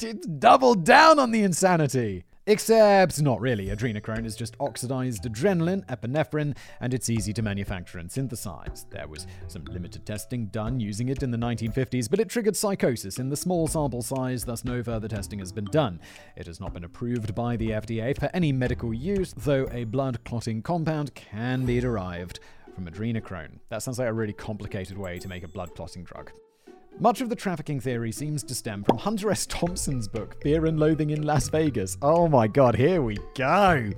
[0.00, 2.24] It's doubled down on the insanity.
[2.48, 3.66] Except, not really.
[3.66, 8.86] Adrenochrome is just oxidized adrenaline, epinephrine, and it's easy to manufacture and synthesize.
[8.88, 13.18] There was some limited testing done using it in the 1950s, but it triggered psychosis
[13.18, 16.00] in the small sample size, thus, no further testing has been done.
[16.36, 20.24] It has not been approved by the FDA for any medical use, though a blood
[20.24, 22.40] clotting compound can be derived
[22.74, 23.58] from adrenochrome.
[23.68, 26.32] That sounds like a really complicated way to make a blood clotting drug.
[27.00, 29.46] Much of the trafficking theory seems to stem from Hunter S.
[29.46, 31.96] Thompson's book, Fear and Loathing in Las Vegas.
[32.02, 33.92] Oh my god, here we go!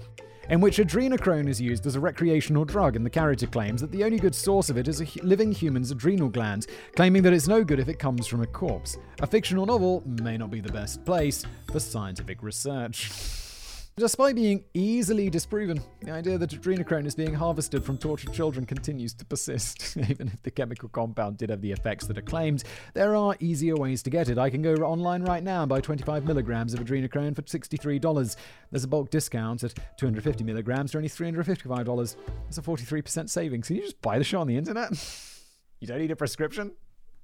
[0.51, 4.05] In which adrenochrome is used as a recreational drug, and the character claims that the
[4.05, 7.65] only good source of it is a living human's adrenal gland, claiming that it's no
[7.65, 8.99] good if it comes from a corpse.
[9.21, 11.43] A fictional novel may not be the best place
[11.73, 13.11] for scientific research.
[13.97, 19.13] Despite being easily disproven, the idea that adrenochrome is being harvested from tortured children continues
[19.15, 19.97] to persist.
[20.09, 22.65] Even if the chemical compound did have the effects that are claimed,
[22.95, 24.39] there are easier ways to get it.
[24.39, 28.37] I can go online right now and buy 25 milligrams of adrenochrome for $63.
[28.71, 32.17] There's a bulk discount at 250 milligrams for only $355.
[32.45, 33.67] That's a 43% savings.
[33.67, 34.93] Can you just buy the show on the internet?
[35.81, 36.73] you don't need a prescription?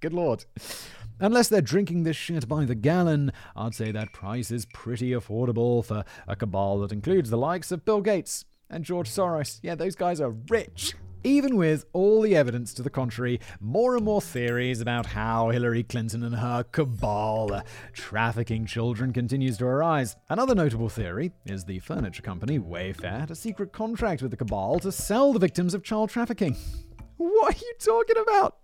[0.01, 0.45] Good lord.
[1.19, 5.83] Unless they're drinking this shit by the gallon, I'd say that price is pretty affordable
[5.83, 9.59] for a cabal that includes the likes of Bill Gates and George Soros.
[9.63, 10.95] Yeah, those guys are rich.
[11.25, 15.83] Even with all the evidence to the contrary, more and more theories about how Hillary
[15.83, 20.15] Clinton and her cabal are trafficking children continues to arise.
[20.29, 24.79] Another notable theory is the furniture company Wayfair had a secret contract with the cabal
[24.81, 26.57] to sell the victims of child trafficking.
[27.19, 28.59] What are you talking about?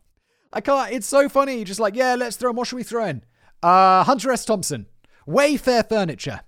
[0.53, 0.93] I can't.
[0.93, 1.65] It's so funny.
[1.65, 2.53] Just like, yeah, let's throw.
[2.53, 3.25] What should we throw in?
[3.63, 4.45] Uh, Hunter S.
[4.45, 4.87] Thompson.
[5.27, 6.41] Wayfair Furniture.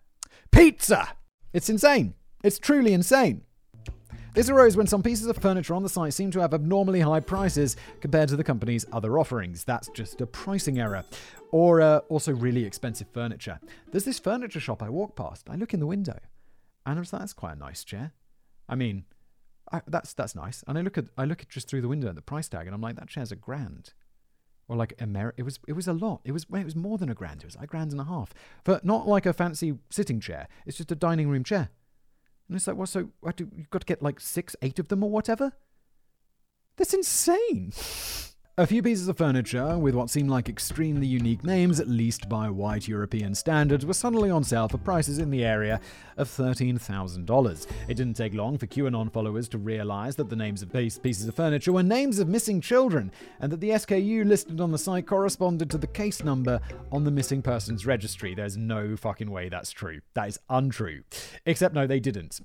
[0.51, 1.17] Pizza.
[1.53, 2.15] It's insane.
[2.43, 3.43] It's truly insane.
[4.35, 7.21] This arose when some pieces of furniture on the site seemed to have abnormally high
[7.21, 9.63] prices compared to the company's other offerings.
[9.63, 11.05] That's just a pricing error.
[11.53, 13.61] Or uh, also really expensive furniture.
[13.93, 15.49] There's this furniture shop I walk past.
[15.49, 16.19] I look in the window
[16.85, 18.13] and I was like, that's quite a nice chair.
[18.69, 19.05] I mean,
[19.73, 20.62] I, that's that's nice.
[20.67, 22.67] And I look at I look at just through the window at the price tag,
[22.67, 23.93] and I'm like, that chair's a grand,
[24.69, 26.21] or like Ameri- It was it was a lot.
[26.25, 27.43] It was it was more than a grand.
[27.43, 28.35] It was like a grand and a half
[28.65, 30.49] for not like a fancy sitting chair.
[30.67, 31.71] It's just a dining room chair.
[32.49, 35.03] And it's like, well, so do, you've got to get like six, eight of them
[35.03, 35.53] or whatever.
[36.77, 37.73] That's insane.
[38.57, 42.49] A few pieces of furniture, with what seemed like extremely unique names, at least by
[42.49, 45.81] white European standards, were suddenly on sale for prices in the area
[46.17, 47.67] of $13,000.
[47.89, 51.27] It didn't take long for QAnon followers to realize that the names of these pieces
[51.27, 55.09] of furniture were names of missing children, and that the SKU listed on the site
[55.09, 56.61] corresponded to the case number
[56.93, 58.37] on the missing persons registry.
[58.37, 60.01] There's no fucking way that's true.
[60.15, 61.03] That is untrue.
[61.45, 62.41] Except, no, they didn't.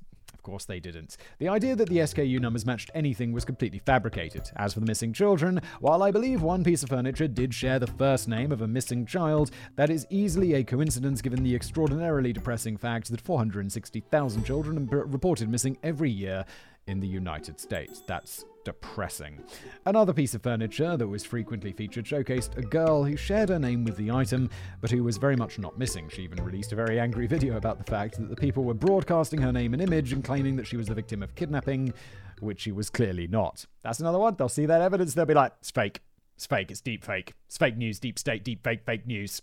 [0.50, 1.16] Course, they didn't.
[1.38, 4.50] The idea that the SKU numbers matched anything was completely fabricated.
[4.56, 7.86] As for the missing children, while I believe one piece of furniture did share the
[7.86, 12.78] first name of a missing child, that is easily a coincidence given the extraordinarily depressing
[12.78, 16.44] fact that 460,000 children are reported missing every year
[16.88, 18.04] in the United States.
[18.08, 19.44] That's depressing.
[19.86, 23.84] Another piece of furniture that was frequently featured showcased a girl who shared her name
[23.84, 24.50] with the item,
[24.82, 26.10] but who was very much not missing.
[26.10, 29.42] She even released a very angry video about the fact that the people were broadcasting
[29.42, 31.94] her name and image and claiming that she was the victim of kidnapping,
[32.40, 33.66] which she was clearly not.
[33.84, 34.36] That's another one.
[34.38, 36.02] They'll see that evidence, they'll be like, it's fake.
[36.40, 36.72] It's fake.
[36.72, 37.34] It's deep fake.
[37.48, 38.00] It's fake news.
[38.00, 38.46] Deep state.
[38.46, 38.86] Deep fake.
[38.86, 39.42] Fake news.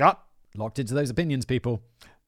[0.00, 0.20] Ah,
[0.54, 1.82] locked into those opinions, people.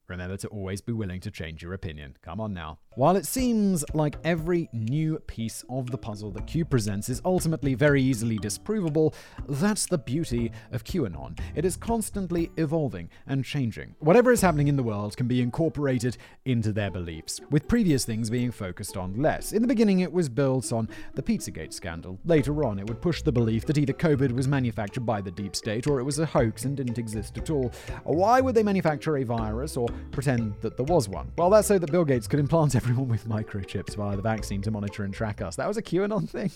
[0.09, 2.17] Remember to always be willing to change your opinion.
[2.21, 2.81] Come on now.
[2.95, 7.75] While it seems like every new piece of the puzzle that Q presents is ultimately
[7.75, 9.15] very easily disprovable,
[9.49, 11.39] that's the beauty of QAnon.
[11.55, 13.95] It is constantly evolving and changing.
[14.01, 18.29] Whatever is happening in the world can be incorporated into their beliefs, with previous things
[18.29, 19.53] being focused on less.
[19.55, 22.19] In the beginning, it was built on the Pizzagate scandal.
[22.27, 25.57] Later on, it would push the belief that either COVID was manufactured by the deep
[25.57, 27.73] state or it was a hoax and didn't exist at all.
[28.05, 31.33] Why would they manufacture a virus or pretend that there was one?
[31.39, 34.69] Well, that's so that Bill Gates could implant everyone with microchips via the vaccine to
[34.69, 35.55] monitor and track us.
[35.55, 36.51] That was a QAnon thing.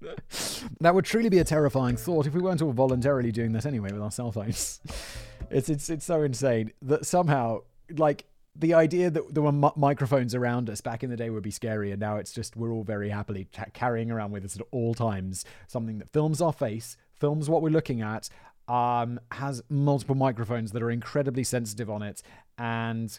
[0.80, 3.90] that would truly be a terrifying thought if we weren't all voluntarily doing that anyway
[3.90, 4.80] with our cell phones.
[5.50, 7.58] it's it's it's so insane that somehow
[7.96, 8.24] like
[8.54, 11.50] the idea that there were m- microphones around us back in the day would be
[11.50, 14.62] scary, and now it's just we're all very happily t- carrying around with us at
[14.70, 18.28] all times something that films our face, films what we're looking at,
[18.68, 22.22] um, has multiple microphones that are incredibly sensitive on it,
[22.58, 23.18] and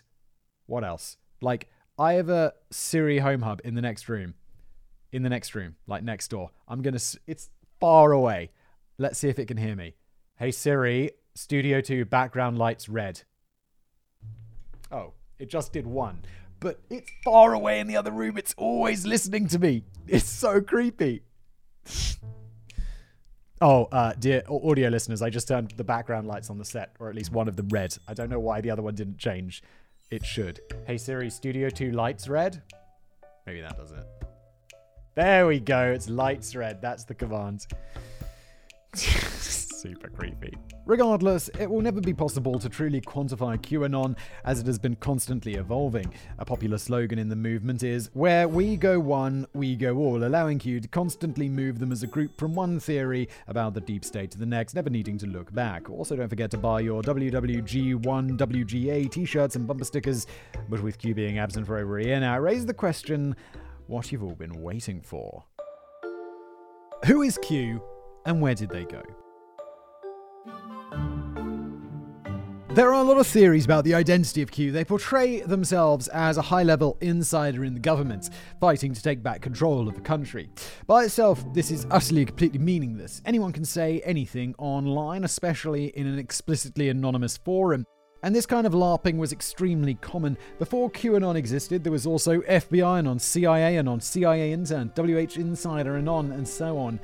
[0.68, 1.18] what else?
[1.42, 1.68] Like
[1.98, 4.34] I have a Siri Home Hub in the next room.
[5.12, 6.50] In the next room, like next door.
[6.68, 8.50] I'm to, it's far away.
[8.98, 9.94] Let's see if it can hear me.
[10.38, 13.22] Hey Siri, Studio 2 background lights red.
[14.92, 16.24] Oh, it just did one.
[16.60, 18.38] But it's far away in the other room.
[18.38, 19.84] It's always listening to me.
[20.08, 21.22] It's so creepy.
[23.62, 27.10] oh, uh, dear audio listeners, I just turned the background lights on the set, or
[27.10, 27.96] at least one of them red.
[28.08, 29.62] I don't know why the other one didn't change.
[30.14, 30.60] It should.
[30.86, 32.62] Hey Siri, Studio 2 lights red?
[33.48, 34.06] Maybe that does it.
[35.16, 35.92] There we go.
[35.92, 36.84] It's lights red.
[36.84, 37.66] That's the command.
[38.94, 40.54] Super creepy.
[40.86, 45.54] Regardless, it will never be possible to truly quantify QAnon as it has been constantly
[45.54, 46.14] evolving.
[46.40, 50.60] A popular slogan in the movement is, Where we go one, we go all, allowing
[50.60, 54.32] Q to constantly move them as a group from one theory about the deep state
[54.32, 55.90] to the next, never needing to look back.
[55.90, 60.28] Also, don't forget to buy your WWG1WGA t shirts and bumper stickers,
[60.68, 63.38] but with Q being absent for over a year now, raise the question
[63.88, 65.46] what you've all been waiting for.
[67.06, 67.82] Who is Q
[68.26, 69.02] and where did they go?
[72.74, 74.72] There are a lot of theories about the identity of Q.
[74.72, 79.44] They portray themselves as a high level insider in the government, fighting to take back
[79.44, 80.50] control of the country.
[80.88, 83.22] By itself, this is utterly completely meaningless.
[83.26, 87.86] Anyone can say anything online, especially in an explicitly anonymous forum.
[88.24, 90.36] And this kind of LARPing was extremely common.
[90.58, 96.10] Before QAnon existed, there was also FBIAnon CIA and on CIA Intern, WH Insider and
[96.10, 97.00] on and so on.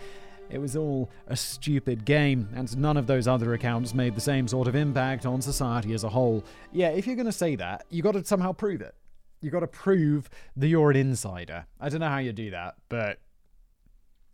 [0.50, 4.48] It was all a stupid game, and none of those other accounts made the same
[4.48, 6.44] sort of impact on society as a whole.
[6.72, 8.96] Yeah, if you're going to say that, you got to somehow prove it.
[9.42, 11.66] You got to prove that you're an insider.
[11.80, 13.20] I don't know how you do that, but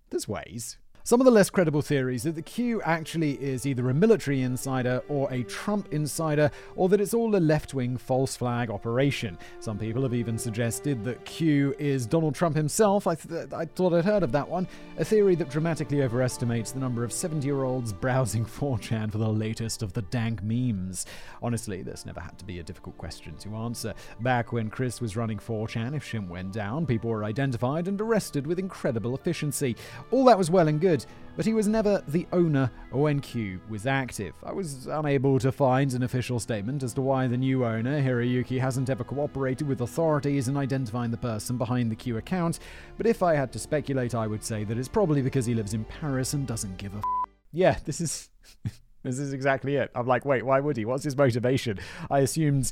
[0.10, 0.78] there's ways.
[1.08, 5.04] Some of the less credible theories that the Q actually is either a military insider
[5.08, 9.38] or a Trump insider, or that it's all a left wing false flag operation.
[9.60, 13.06] Some people have even suggested that Q is Donald Trump himself.
[13.06, 14.68] I, th- I thought I'd heard of that one.
[14.98, 19.30] A theory that dramatically overestimates the number of 70 year olds browsing 4chan for the
[19.30, 21.06] latest of the dank memes.
[21.44, 23.94] Honestly, this never had to be a difficult question to answer.
[24.22, 28.48] Back when Chris was running 4chan, if shit went down, people were identified and arrested
[28.48, 29.76] with incredible efficiency.
[30.10, 33.60] All that was well and good good, but he was never the owner when Q
[33.70, 34.34] was active.
[34.44, 38.60] I was unable to find an official statement as to why the new owner, Hiroyuki,
[38.60, 42.60] hasn't ever cooperated with authorities in identifying the person behind the Q account,
[42.98, 45.74] but if I had to speculate, I would say that it's probably because he lives
[45.74, 47.04] in Paris and doesn't give a f-
[47.52, 48.30] Yeah, this is.
[49.04, 49.92] this is exactly it.
[49.94, 50.86] I'm like, wait, why would he?
[50.86, 51.80] What's his motivation?
[52.10, 52.72] I assumed.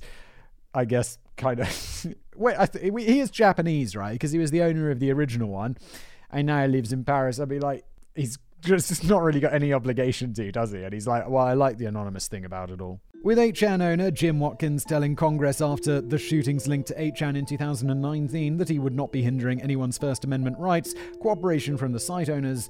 [0.75, 2.05] I guess kind of.
[2.35, 4.13] Wait, th- he is Japanese, right?
[4.13, 5.77] Because he was the owner of the original one,
[6.31, 7.39] and now he lives in Paris.
[7.39, 7.85] I'd be like,
[8.15, 10.83] he's just not really got any obligation to, does he?
[10.83, 13.01] And he's like, well, I like the anonymous thing about it all.
[13.23, 18.57] With 8chan owner Jim Watkins telling Congress after the shootings linked to 8chan in 2019
[18.57, 22.67] that he would not be hindering anyone's First Amendment rights, cooperation from the site owners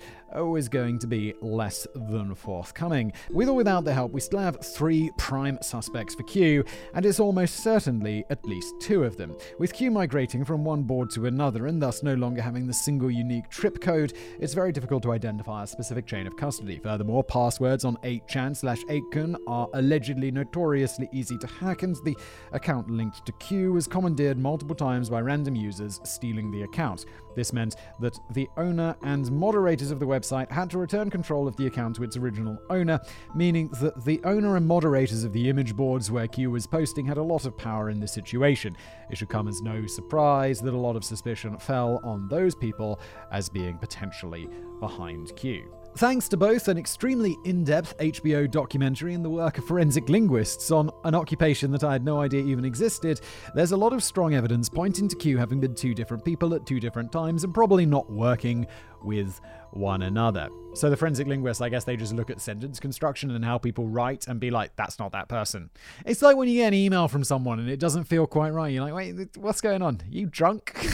[0.55, 3.13] is going to be less than forthcoming.
[3.31, 7.19] With or without their help, we still have three prime suspects for Q, and it's
[7.19, 9.35] almost certainly at least two of them.
[9.57, 13.09] With Q migrating from one board to another and thus no longer having the single
[13.09, 16.79] unique trip code, it's very difficult to identify a specific chain of custody.
[16.81, 22.17] Furthermore, passwords on 8chan slash 8kun are allegedly no notoriously easy to hack, and the
[22.51, 27.05] account linked to Q was commandeered multiple times by random users stealing the account.
[27.35, 31.55] This meant that the owner and moderators of the website had to return control of
[31.55, 32.99] the account to its original owner,
[33.33, 37.17] meaning that the owner and moderators of the image boards where Q was posting had
[37.17, 38.75] a lot of power in this situation.
[39.09, 42.99] It should come as no surprise that a lot of suspicion fell on those people
[43.31, 44.47] as being potentially
[44.79, 45.73] behind Q.
[45.95, 50.71] Thanks to both an extremely in depth HBO documentary and the work of forensic linguists
[50.71, 53.21] on an occupation that I had no idea even existed,
[53.53, 56.65] there's a lot of strong evidence pointing to Q having been two different people at
[56.65, 58.65] two different times and probably not working
[59.03, 59.39] with
[59.71, 60.49] one another.
[60.73, 63.87] So the forensic linguists, I guess they just look at sentence construction and how people
[63.87, 65.69] write and be like, that's not that person.
[66.07, 68.73] It's like when you get an email from someone and it doesn't feel quite right.
[68.73, 70.01] You're like, wait, what's going on?
[70.01, 70.75] Are you drunk?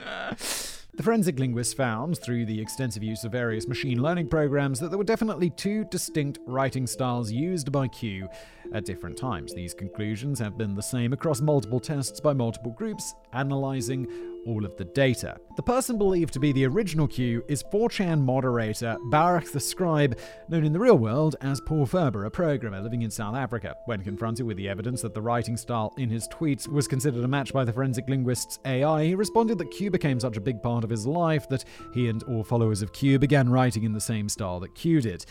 [0.00, 0.34] Uh,
[1.00, 4.98] The forensic linguists found, through the extensive use of various machine learning programs, that there
[4.98, 8.28] were definitely two distinct writing styles used by Q
[8.74, 9.54] at different times.
[9.54, 14.76] These conclusions have been the same across multiple tests by multiple groups, analyzing all of
[14.76, 15.36] the data.
[15.56, 20.18] The person believed to be the original Q is 4chan moderator Barak the Scribe,
[20.48, 23.74] known in the real world as Paul Furber, a programmer living in South Africa.
[23.86, 27.28] When confronted with the evidence that the writing style in his tweets was considered a
[27.28, 30.84] match by the forensic linguist's AI, he responded that Q became such a big part
[30.84, 34.28] of his life that he and all followers of Q began writing in the same
[34.28, 35.26] style that Q did.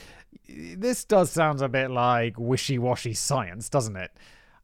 [0.47, 4.11] This does sound a bit like wishy washy science, doesn't it?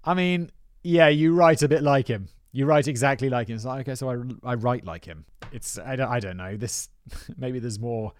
[0.03, 0.51] I mean,
[0.83, 2.27] yeah, you write a bit like him.
[2.55, 3.57] You write exactly like him.
[3.57, 5.25] It's like, okay, so I, I write like him.
[5.51, 6.55] It's I don't, I don't know.
[6.55, 6.87] This
[7.37, 8.13] maybe there's more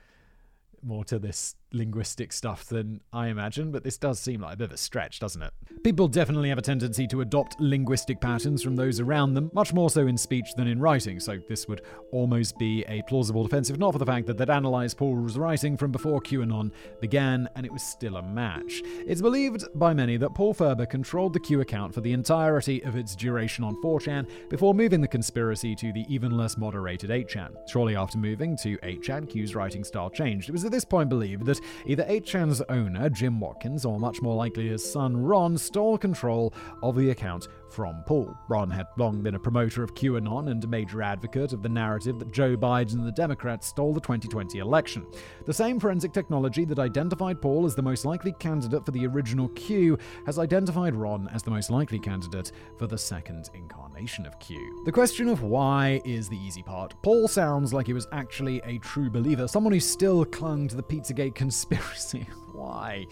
[0.84, 4.66] more to this linguistic stuff than I imagine, but this does seem like a bit
[4.66, 5.52] of a stretch, doesn't it?
[5.84, 9.90] People definitely have a tendency to adopt linguistic patterns from those around them, much more
[9.90, 13.78] so in speech than in writing, so this would almost be a plausible defense if
[13.78, 17.72] not for the fact that they'd analysed Paul's writing from before QAnon began, and it
[17.72, 18.82] was still a match.
[19.06, 22.96] It's believed by many that Paul Furber controlled the Q account for the entirety of
[22.96, 27.50] its duration on 4chan before moving the conspiracy to the even less moderated 8chan.
[27.68, 30.50] Shortly after moving to 8chan, Q's writing style changed.
[30.50, 31.55] It was at this point believed that
[31.86, 36.96] either 8chan's owner, Jim Watkins, or much more likely his son, Ron, stole control of
[36.96, 38.36] the account from Paul.
[38.48, 42.20] Ron had long been a promoter of QAnon and a major advocate of the narrative
[42.20, 45.06] that Joe Biden and the Democrats stole the 2020 election.
[45.46, 49.50] The same forensic technology that identified Paul as the most likely candidate for the original
[49.50, 54.84] Q has identified Ron as the most likely candidate for the second incarnation of Q.
[54.86, 56.94] The question of why is the easy part.
[57.02, 60.84] Paul sounds like he was actually a true believer, someone who still clung to the
[60.84, 62.28] Pizzagate conspiracy.
[62.56, 63.08] why?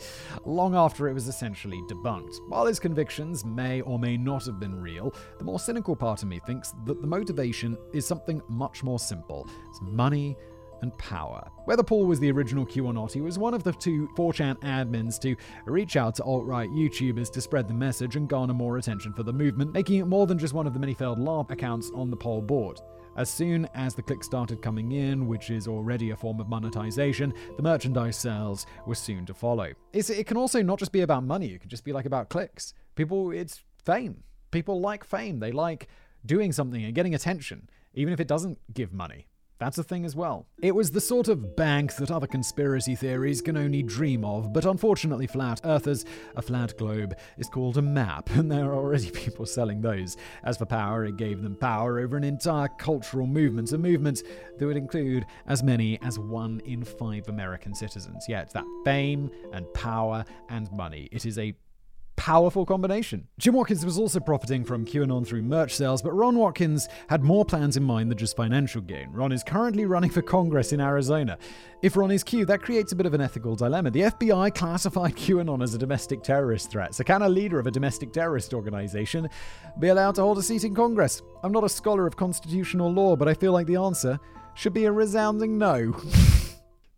[0.45, 2.39] Long after it was essentially debunked.
[2.47, 6.29] While his convictions may or may not have been real, the more cynical part of
[6.29, 10.37] me thinks that the motivation is something much more simple it's money
[10.83, 11.49] and power.
[11.65, 14.59] Whether Paul was the original Q or not, he was one of the two 4chan
[14.59, 15.35] admins to
[15.65, 19.23] reach out to alt right YouTubers to spread the message and garner more attention for
[19.23, 22.11] the movement, making it more than just one of the many failed LARP accounts on
[22.11, 22.81] the pol board.
[23.15, 27.33] As soon as the clicks started coming in, which is already a form of monetization,
[27.57, 29.71] the merchandise sales were soon to follow.
[29.93, 32.29] It's, it can also not just be about money, it can just be like about
[32.29, 32.73] clicks.
[32.95, 34.23] People, it's fame.
[34.49, 35.39] People like fame.
[35.39, 35.87] They like
[36.25, 39.27] doing something and getting attention, even if it doesn't give money.
[39.59, 40.47] That's a thing as well.
[40.61, 44.65] It was the sort of bank that other conspiracy theories can only dream of, but
[44.65, 49.45] unfortunately, flat earthers, a flat globe is called a map, and there are already people
[49.45, 50.17] selling those.
[50.43, 54.23] As for power, it gave them power over an entire cultural movement, a movement
[54.57, 58.25] that would include as many as one in five American citizens.
[58.27, 61.53] Yet, that fame and power and money, it is a
[62.15, 63.27] powerful combination.
[63.37, 67.45] Jim Watkins was also profiting from QAnon through merch sales, but Ron Watkins had more
[67.45, 69.09] plans in mind than just financial gain.
[69.11, 71.37] Ron is currently running for Congress in Arizona.
[71.81, 73.91] If Ron is Q, that creates a bit of an ethical dilemma.
[73.91, 77.71] The FBI classified QAnon as a domestic terrorist threat, so can a leader of a
[77.71, 79.29] domestic terrorist organization
[79.79, 81.21] be allowed to hold a seat in Congress?
[81.43, 84.19] I'm not a scholar of constitutional law, but I feel like the answer
[84.55, 85.93] should be a resounding no.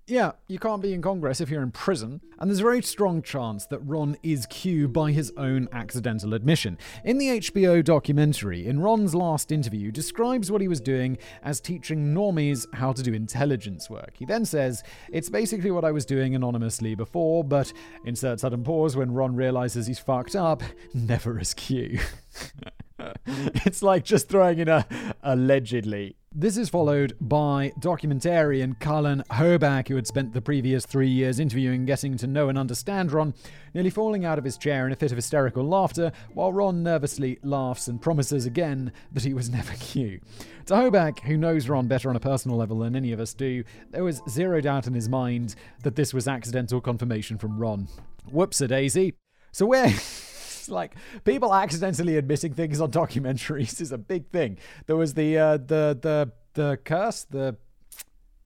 [0.08, 3.24] Yeah, you can't be in Congress if you're in prison, and there's a very strong
[3.24, 6.78] chance that Ron is Q by his own accidental admission.
[7.03, 12.14] In the HBO documentary, in Ron's last interview, describes what he was doing as teaching
[12.14, 14.12] normies how to do intelligence work.
[14.14, 17.74] He then says, It's basically what I was doing anonymously before, but
[18.06, 20.62] insert sudden pause when Ron realizes he's fucked up,
[20.93, 21.97] never as Q.
[23.26, 24.86] it's like just throwing in a
[25.24, 26.16] allegedly.
[26.38, 31.86] This is followed by documentarian Cullen Hoback, who had spent the previous three years interviewing,
[31.86, 33.34] getting to know and understand Ron,
[33.74, 37.39] nearly falling out of his chair in a fit of hysterical laughter, while Ron nervously
[37.41, 40.20] laughs and promises again that he was never Q.
[40.66, 43.64] To Hoback, who knows Ron better on a personal level than any of us do,
[43.91, 47.88] there was zero doubt in his mind that this was accidental confirmation from Ron.
[48.30, 49.14] Whoops a daisy.
[49.54, 49.93] So where.
[50.80, 54.57] like people accidentally admitting things on documentaries is a big thing.
[54.88, 57.57] There was the uh, the the the curse, the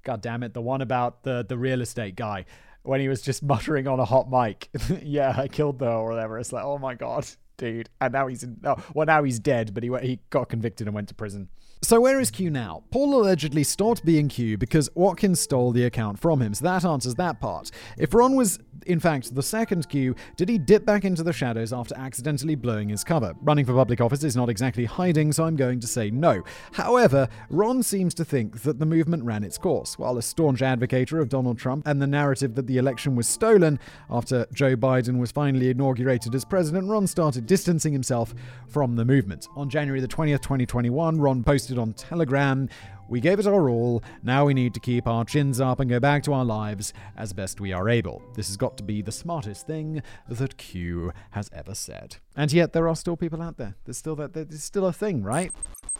[0.03, 2.45] god damn it, the one about the the real estate guy
[2.83, 4.69] when he was just muttering on a hot mic.
[5.03, 6.39] yeah, I killed the or whatever.
[6.39, 7.27] It's like, oh my god.
[7.57, 7.89] dude.
[8.01, 10.95] And now he's in, oh, well, now he's dead, but he, he got convicted and
[10.95, 11.49] went to prison.
[11.81, 12.83] So where is Q now?
[12.91, 17.15] Paul allegedly stopped being Q because Watkins stole the account from him, so that answers
[17.15, 17.71] that part.
[17.97, 21.71] If Ron was in fact the second Q, did he dip back into the shadows
[21.71, 23.33] after accidentally blowing his cover?
[23.41, 26.43] Running for public office is not exactly hiding, so I'm going to say no.
[26.73, 29.97] However, Ron seems to think that the movement ran its course.
[29.97, 33.79] While a staunch advocate of Donald Trump and the narrative that the election was stolen
[34.09, 38.33] after Joe Biden was finally inaugurated as president, Ron started distancing himself
[38.67, 39.47] from the movement.
[39.55, 42.69] On January the 20th, 2021, Ron posted on Telegram
[43.09, 45.99] we gave it our all, now we need to keep our chins up and go
[45.99, 48.21] back to our lives as best we are able.
[48.35, 52.17] This has got to be the smartest thing that Q has ever said.
[52.35, 53.75] And yet there are still people out there.
[53.85, 55.51] There's still that there's still a thing, right?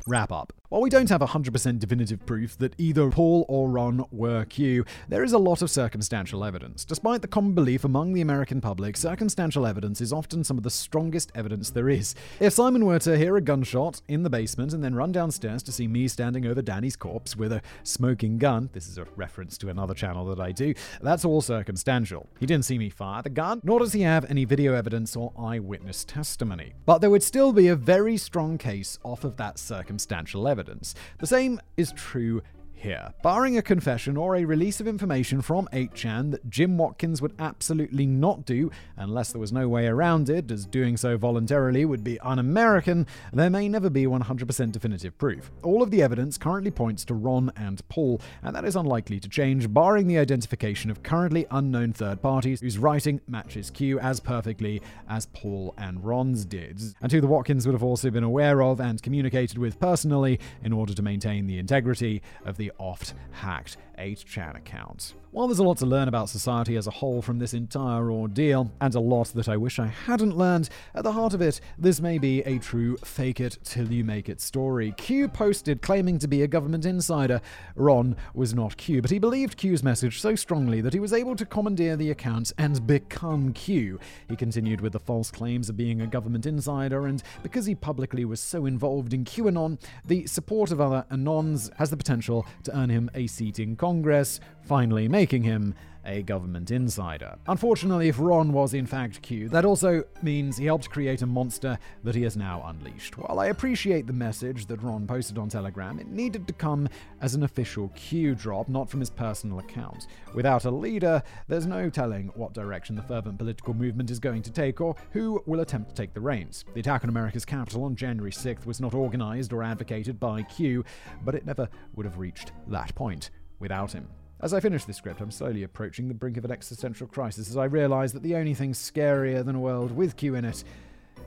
[0.08, 0.54] Wrap up.
[0.70, 5.24] While we don't have 100% definitive proof that either Paul or Ron were Q, there
[5.24, 6.86] is a lot of circumstantial evidence.
[6.86, 10.70] Despite the common belief among the American public, circumstantial evidence is often some of the
[10.70, 12.14] strongest evidence there is.
[12.40, 15.72] If Simon were to hear a gunshot in the basement and then run downstairs to
[15.72, 19.70] see me standing over Danny's corpse with a smoking gun, this is a reference to
[19.70, 22.30] another channel that I do, that's all circumstantial.
[22.40, 25.34] He didn't see me fire the gun, nor does he have any video evidence or
[25.38, 26.74] eyewitness testimony.
[26.86, 30.96] But there would still be a very strong case off of that circumstantial evidence.
[31.18, 32.42] The same is true
[32.80, 33.14] here.
[33.22, 38.06] Barring a confession or a release of information from 8chan that Jim Watkins would absolutely
[38.06, 42.20] not do unless there was no way around it, as doing so voluntarily would be
[42.22, 45.52] un American, there may never be 100% definitive proof.
[45.64, 49.30] All of the evidence currently points to Ron and Paul, and that is unlikely to
[49.30, 54.82] change, barring the identification of currently unknown third parties whose writing matches Q as perfectly
[55.10, 58.80] as Paul and Ron's did, and who the Watkins would have also been aware of
[58.80, 64.56] and communicated with personally in order to maintain the integrity of the oft hacked 8chan
[64.58, 65.16] account.
[65.32, 68.72] While there's a lot to learn about society as a whole from this entire ordeal,
[68.82, 72.02] and a lot that I wish I hadn't learned, at the heart of it, this
[72.02, 74.92] may be a true fake it till you make it story.
[74.98, 77.42] Q posted claiming to be a government insider.
[77.76, 81.36] Ron was not Q, but he believed Q's message so strongly that he was able
[81.36, 84.00] to commandeer the account and become Q.
[84.30, 88.26] He continued with the false claims of being a government insider, and because he publicly
[88.26, 92.90] was so involved in QAnon, the support of other Anons has the potential to earn
[92.90, 97.36] him a seat in Congress, finally making him a government insider.
[97.50, 101.78] Unfortunately, if Ron was in fact Q, that also means he helped create a monster
[102.06, 103.18] that he has now unleashed.
[103.18, 106.88] While I appreciate the message that Ron posted on Telegram, it needed to come
[107.20, 110.08] as an official Q drop, not from his personal account.
[110.34, 114.52] Without a leader, there's no telling what direction the fervent political movement is going to
[114.52, 116.64] take or who will attempt to take the reins.
[116.74, 120.86] The attack on America's Capitol on January 6th was not organized or advocated by Q,
[121.26, 121.68] but it never
[121.98, 124.08] would have reached that point without him.
[124.42, 127.58] As I finish this script, I'm slowly approaching the brink of an existential crisis as
[127.58, 130.64] I realize that the only thing scarier than a world with Q in it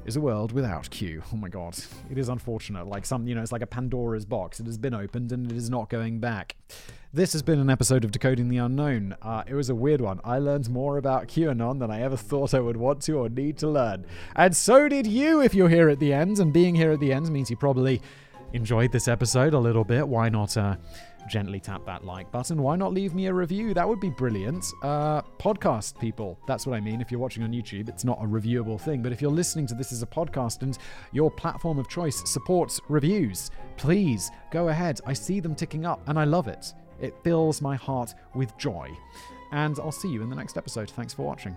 [0.06, 1.22] is a world without Q.
[1.30, 1.76] Oh my god.
[2.10, 2.86] It is unfortunate.
[2.86, 4.60] Like some, you know, it's like a Pandora's box.
[4.60, 6.56] It has been opened and it is not going back.
[7.12, 9.14] This has been an episode of Decoding the Unknown.
[9.20, 10.18] Uh, it was a weird one.
[10.24, 13.58] I learned more about QAnon than I ever thought I would want to or need
[13.58, 14.06] to learn.
[14.34, 16.38] And so did you if you're here at the end.
[16.38, 18.00] And being here at the end means you probably
[18.54, 20.08] enjoyed this episode a little bit.
[20.08, 20.56] Why not?
[20.56, 20.76] Uh,
[21.29, 22.62] gently tap that like button.
[22.62, 23.75] Why not leave me a review?
[23.75, 24.64] That would be brilliant.
[24.83, 27.01] Uh, podcast people, that's what I mean.
[27.01, 29.03] If you're watching on YouTube, it's not a reviewable thing.
[29.03, 30.77] But if you're listening to this as a podcast and
[31.12, 35.01] your platform of choice supports reviews, please go ahead.
[35.07, 36.73] I see them ticking up and I love it.
[37.01, 38.89] It fills my heart with joy.
[39.53, 40.91] And I'll see you in the next episode.
[40.91, 41.57] Thanks for watching.